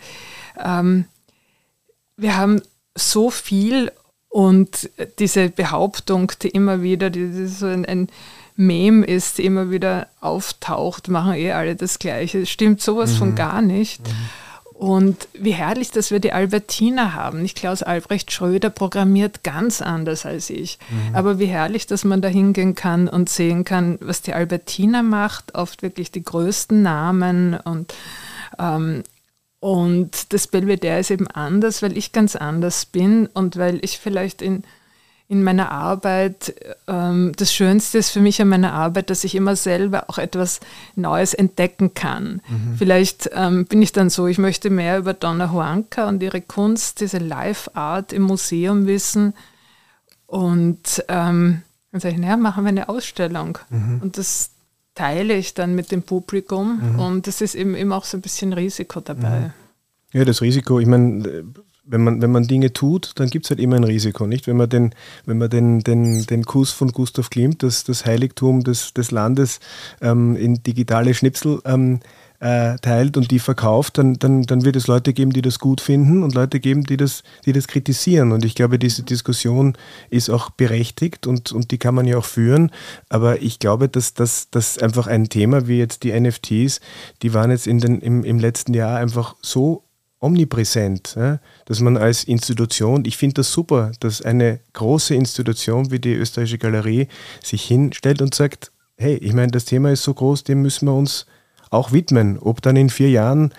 [0.64, 1.06] ähm,
[2.18, 2.62] wir haben
[2.96, 3.92] so viel
[4.30, 4.90] und
[5.20, 8.10] diese Behauptung, die immer wieder, die so ein, ein
[8.56, 12.46] Meme ist, die immer wieder auftaucht, machen eh alle das Gleiche.
[12.46, 13.18] Stimmt sowas mhm.
[13.18, 14.08] von gar nicht.
[14.08, 14.14] Mhm.
[14.78, 17.42] Und wie herrlich, dass wir die Albertina haben.
[17.42, 20.80] Nicht Klaus Albrecht Schröder programmiert ganz anders als ich.
[20.90, 21.16] Mhm.
[21.16, 25.56] Aber wie herrlich, dass man da hingehen kann und sehen kann, was die Albertina macht.
[25.56, 27.94] Oft wirklich die größten Namen und
[28.60, 29.04] ähm,
[29.62, 34.44] und das Belvedere ist eben anders, weil ich ganz anders bin und weil ich vielleicht
[34.44, 34.64] in
[35.28, 36.54] in meiner Arbeit,
[36.88, 40.60] ähm, das Schönste ist für mich an meiner Arbeit, dass ich immer selber auch etwas
[40.96, 42.42] Neues entdecken kann.
[42.48, 42.76] Mhm.
[42.78, 47.02] Vielleicht ähm, bin ich dann so, ich möchte mehr über Donna Juanca und ihre Kunst,
[47.02, 49.34] diese Live-Art im Museum wissen.
[50.28, 51.62] Und ähm,
[51.92, 53.58] dann sage ich, naja, machen wir eine Ausstellung.
[53.70, 54.02] Mhm.
[54.04, 54.52] Und das
[54.94, 56.94] teile ich dann mit dem Publikum.
[56.94, 57.00] Mhm.
[57.00, 59.40] Und das ist eben, eben auch so ein bisschen Risiko dabei.
[59.40, 59.52] Mhm.
[60.14, 61.46] Ja, das Risiko, ich meine,
[61.86, 64.48] wenn man, wenn man Dinge tut, dann gibt es halt immer ein Risiko, nicht?
[64.48, 64.94] Wenn man den,
[65.26, 69.60] wenn man den, den, den Kuss von Gustav Klimt, das, das Heiligtum des, des Landes,
[70.02, 72.00] ähm, in digitale Schnipsel ähm,
[72.40, 75.80] äh, teilt und die verkauft, dann, dann, dann wird es Leute geben, die das gut
[75.80, 78.32] finden und Leute geben, die das, die das kritisieren.
[78.32, 79.78] Und ich glaube, diese Diskussion
[80.10, 82.72] ist auch berechtigt und, und die kann man ja auch führen.
[83.10, 86.82] Aber ich glaube, dass das einfach ein Thema wie jetzt die NFTs,
[87.22, 89.85] die waren jetzt in den, im, im letzten Jahr einfach so
[90.26, 96.00] omnipräsent, ja, dass man als Institution, ich finde das super, dass eine große Institution wie
[96.00, 97.08] die Österreichische Galerie
[97.44, 100.94] sich hinstellt und sagt, hey, ich meine, das Thema ist so groß, dem müssen wir
[100.94, 101.26] uns
[101.70, 102.40] auch widmen.
[102.40, 103.54] Ob dann in vier Jahren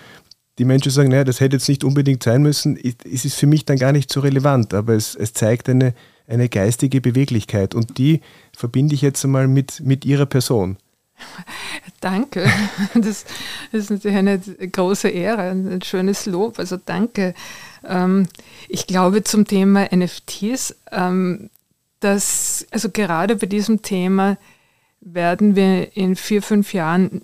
[0.57, 3.65] die Menschen sagen, naja, das hätte jetzt nicht unbedingt sein müssen, es ist für mich
[3.65, 5.93] dann gar nicht so relevant, aber es, es zeigt eine,
[6.27, 8.21] eine geistige Beweglichkeit und die
[8.55, 10.77] verbinde ich jetzt einmal mit, mit ihrer Person.
[11.99, 12.49] Danke.
[12.93, 13.25] Das,
[13.71, 16.59] ist natürlich eine große Ehre, ein schönes Lob.
[16.59, 17.33] Also danke.
[17.85, 18.27] Ähm,
[18.67, 21.49] ich glaube zum Thema NFTs, ähm,
[21.99, 24.37] dass, also gerade bei diesem Thema
[25.01, 27.21] werden wir in vier, fünf Jahren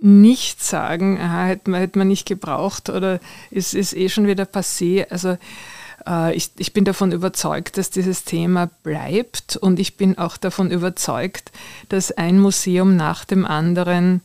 [0.00, 3.20] nicht sagen, aha, hätte man, hätte man nicht gebraucht oder
[3.50, 5.08] ist, ist eh schon wieder passé.
[5.08, 5.38] Also
[6.36, 11.52] ich, ich bin davon überzeugt, dass dieses Thema bleibt und ich bin auch davon überzeugt,
[11.88, 14.20] dass ein Museum nach dem anderen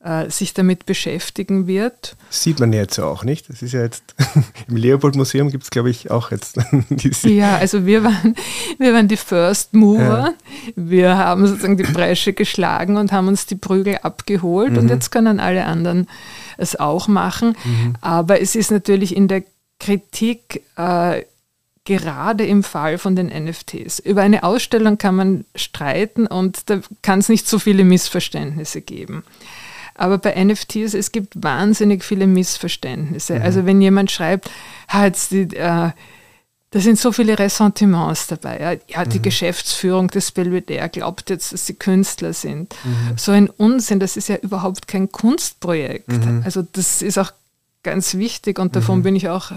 [0.00, 2.16] äh, sich damit beschäftigen wird.
[2.30, 3.48] Sieht man jetzt auch nicht.
[3.50, 4.14] Das ist ja jetzt
[4.68, 6.56] im Leopold-Museum gibt es, glaube ich, auch jetzt
[6.88, 7.28] diese.
[7.30, 8.36] Ja, also wir waren,
[8.78, 10.34] wir waren die First Mover.
[10.34, 10.72] Ja.
[10.76, 14.78] Wir haben sozusagen die Bresche geschlagen und haben uns die Prügel abgeholt mhm.
[14.78, 16.06] und jetzt können alle anderen
[16.56, 17.56] es auch machen.
[17.64, 17.94] Mhm.
[18.00, 19.42] Aber es ist natürlich in der
[19.78, 21.22] Kritik äh,
[21.84, 23.98] gerade im Fall von den NFTs.
[24.00, 29.24] Über eine Ausstellung kann man streiten und da kann es nicht so viele Missverständnisse geben.
[29.94, 33.36] Aber bei NFTs, es gibt wahnsinnig viele Missverständnisse.
[33.36, 33.42] Mhm.
[33.42, 34.50] Also wenn jemand schreibt,
[35.30, 35.90] die, äh,
[36.70, 38.80] da sind so viele Ressentiments dabei.
[38.88, 39.22] Ja, die mhm.
[39.22, 42.74] Geschäftsführung des Belvedere glaubt jetzt, dass sie Künstler sind.
[42.84, 43.16] Mhm.
[43.16, 46.08] So ein Unsinn, das ist ja überhaupt kein Kunstprojekt.
[46.08, 46.42] Mhm.
[46.44, 47.32] Also das ist auch
[47.88, 49.02] ganz wichtig und davon mhm.
[49.02, 49.52] bin ich auch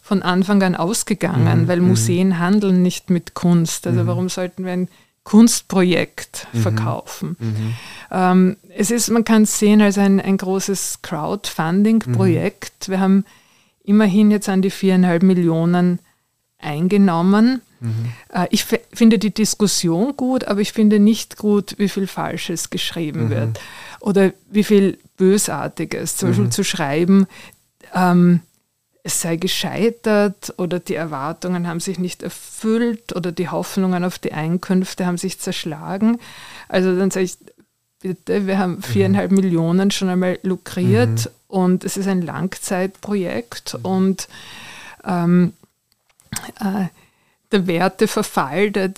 [0.00, 1.68] von Anfang an ausgegangen, mhm.
[1.68, 1.88] weil mhm.
[1.88, 3.86] Museen handeln nicht mit Kunst.
[3.86, 4.06] Also mhm.
[4.06, 4.88] warum sollten wir ein
[5.24, 6.58] Kunstprojekt mhm.
[6.58, 7.36] verkaufen?
[8.10, 12.88] Ähm, es ist, man kann es sehen als ein, ein großes Crowdfunding-Projekt.
[12.88, 13.24] Wir haben
[13.84, 15.98] immerhin jetzt an die viereinhalb Millionen
[16.58, 17.60] eingenommen.
[17.80, 18.12] Mhm.
[18.50, 23.30] Ich finde die Diskussion gut, aber ich finde nicht gut, wie viel Falsches geschrieben mhm.
[23.30, 23.60] wird
[24.00, 26.16] oder wie viel Bösartiges.
[26.16, 27.26] Zum Beispiel zu schreiben,
[27.94, 28.40] ähm,
[29.02, 34.32] es sei gescheitert oder die Erwartungen haben sich nicht erfüllt oder die Hoffnungen auf die
[34.32, 36.18] Einkünfte haben sich zerschlagen.
[36.68, 37.38] Also dann sage ich,
[38.00, 38.82] bitte, wir haben mhm.
[38.82, 39.36] viereinhalb mhm.
[39.38, 41.30] Millionen schon einmal lukriert mhm.
[41.48, 43.84] und es ist ein Langzeitprojekt mhm.
[43.84, 44.28] und
[45.04, 45.52] ähm,
[46.60, 46.86] äh,
[47.52, 48.88] der Werteverfall, der,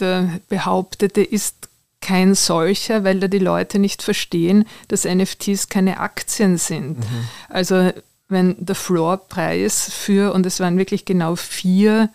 [0.00, 1.68] der behauptete, ist
[2.00, 6.98] kein solcher, weil da die Leute nicht verstehen, dass NFTs keine Aktien sind.
[6.98, 7.28] Mhm.
[7.48, 7.92] Also
[8.28, 12.10] wenn der Floorpreis für, und es waren wirklich genau vier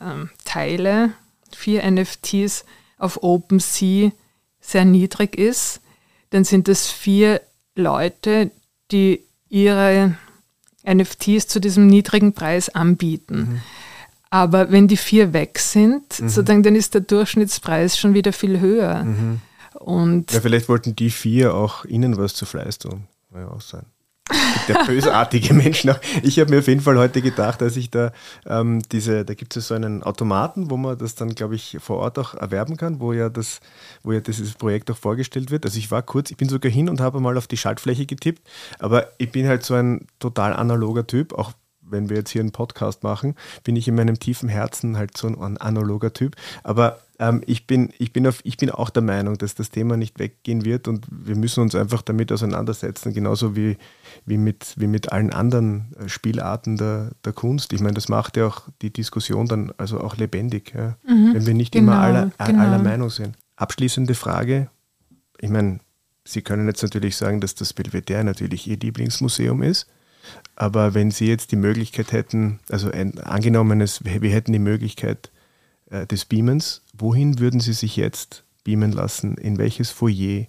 [0.00, 1.12] ähm, Teile,
[1.54, 2.64] vier NFTs
[2.98, 4.10] auf OpenSea
[4.60, 5.80] sehr niedrig ist,
[6.30, 7.40] dann sind das vier
[7.74, 8.50] Leute,
[8.90, 10.16] die ihre
[10.86, 13.36] NFTs zu diesem niedrigen Preis anbieten.
[13.36, 13.60] Mhm.
[14.30, 16.28] Aber wenn die vier weg sind, mhm.
[16.28, 19.04] sozusagen, dann ist der Durchschnittspreis schon wieder viel höher.
[19.04, 19.40] Mhm.
[19.74, 23.04] Und ja, vielleicht wollten die vier auch ihnen was zu Fleiß tun.
[23.34, 23.84] Ja auch sein
[24.68, 25.98] der bösartige Mensch noch.
[26.22, 28.12] Ich habe mir auf jeden Fall heute gedacht, dass ich da
[28.46, 31.98] ähm, diese, da gibt es so einen Automaten, wo man das dann, glaube ich, vor
[31.98, 33.60] Ort auch erwerben kann, wo ja das,
[34.02, 35.64] wo ja dieses Projekt auch vorgestellt wird.
[35.64, 38.42] Also ich war kurz, ich bin sogar hin und habe mal auf die Schaltfläche getippt,
[38.78, 41.52] aber ich bin halt so ein total analoger Typ, auch
[41.90, 45.26] wenn wir jetzt hier einen Podcast machen, bin ich in meinem tiefen Herzen halt so
[45.26, 46.36] ein analoger Typ.
[46.62, 49.96] Aber ähm, ich, bin, ich, bin auf, ich bin auch der Meinung, dass das Thema
[49.96, 53.76] nicht weggehen wird und wir müssen uns einfach damit auseinandersetzen, genauso wie,
[54.24, 57.72] wie, mit, wie mit allen anderen äh, Spielarten der, der Kunst.
[57.72, 60.96] Ich meine, das macht ja auch die Diskussion dann also auch lebendig, ja?
[61.06, 62.62] mhm, wenn wir nicht genau, immer aller, genau.
[62.62, 63.36] aller Meinung sind.
[63.56, 64.68] Abschließende Frage.
[65.40, 65.80] Ich meine,
[66.24, 69.86] Sie können jetzt natürlich sagen, dass das Belvedere natürlich Ihr Lieblingsmuseum ist.
[70.56, 75.30] Aber wenn Sie jetzt die Möglichkeit hätten, also ein, angenommen, es, wir hätten die Möglichkeit
[75.90, 79.36] äh, des Beamens, wohin würden Sie sich jetzt beamen lassen?
[79.36, 80.46] In welches Foyer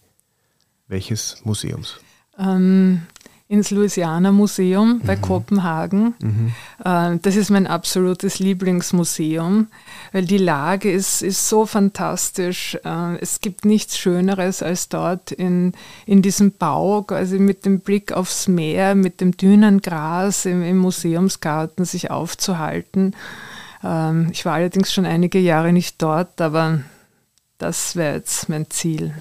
[0.87, 1.99] welches Museums?
[2.37, 3.01] Ähm,
[3.49, 5.21] ins Louisiana Museum bei mhm.
[5.21, 6.13] Kopenhagen.
[6.21, 6.51] Mhm.
[6.85, 9.67] Äh, das ist mein absolutes Lieblingsmuseum,
[10.11, 12.77] weil die Lage ist, ist so fantastisch.
[12.85, 15.73] Äh, es gibt nichts Schöneres, als dort in,
[16.05, 20.77] in diesem Bau, also mit dem Blick aufs Meer, mit dem dünnen Gras im, im
[20.77, 23.15] Museumsgarten sich aufzuhalten.
[23.83, 26.81] Ähm, ich war allerdings schon einige Jahre nicht dort, aber
[27.57, 29.13] das wäre jetzt mein Ziel.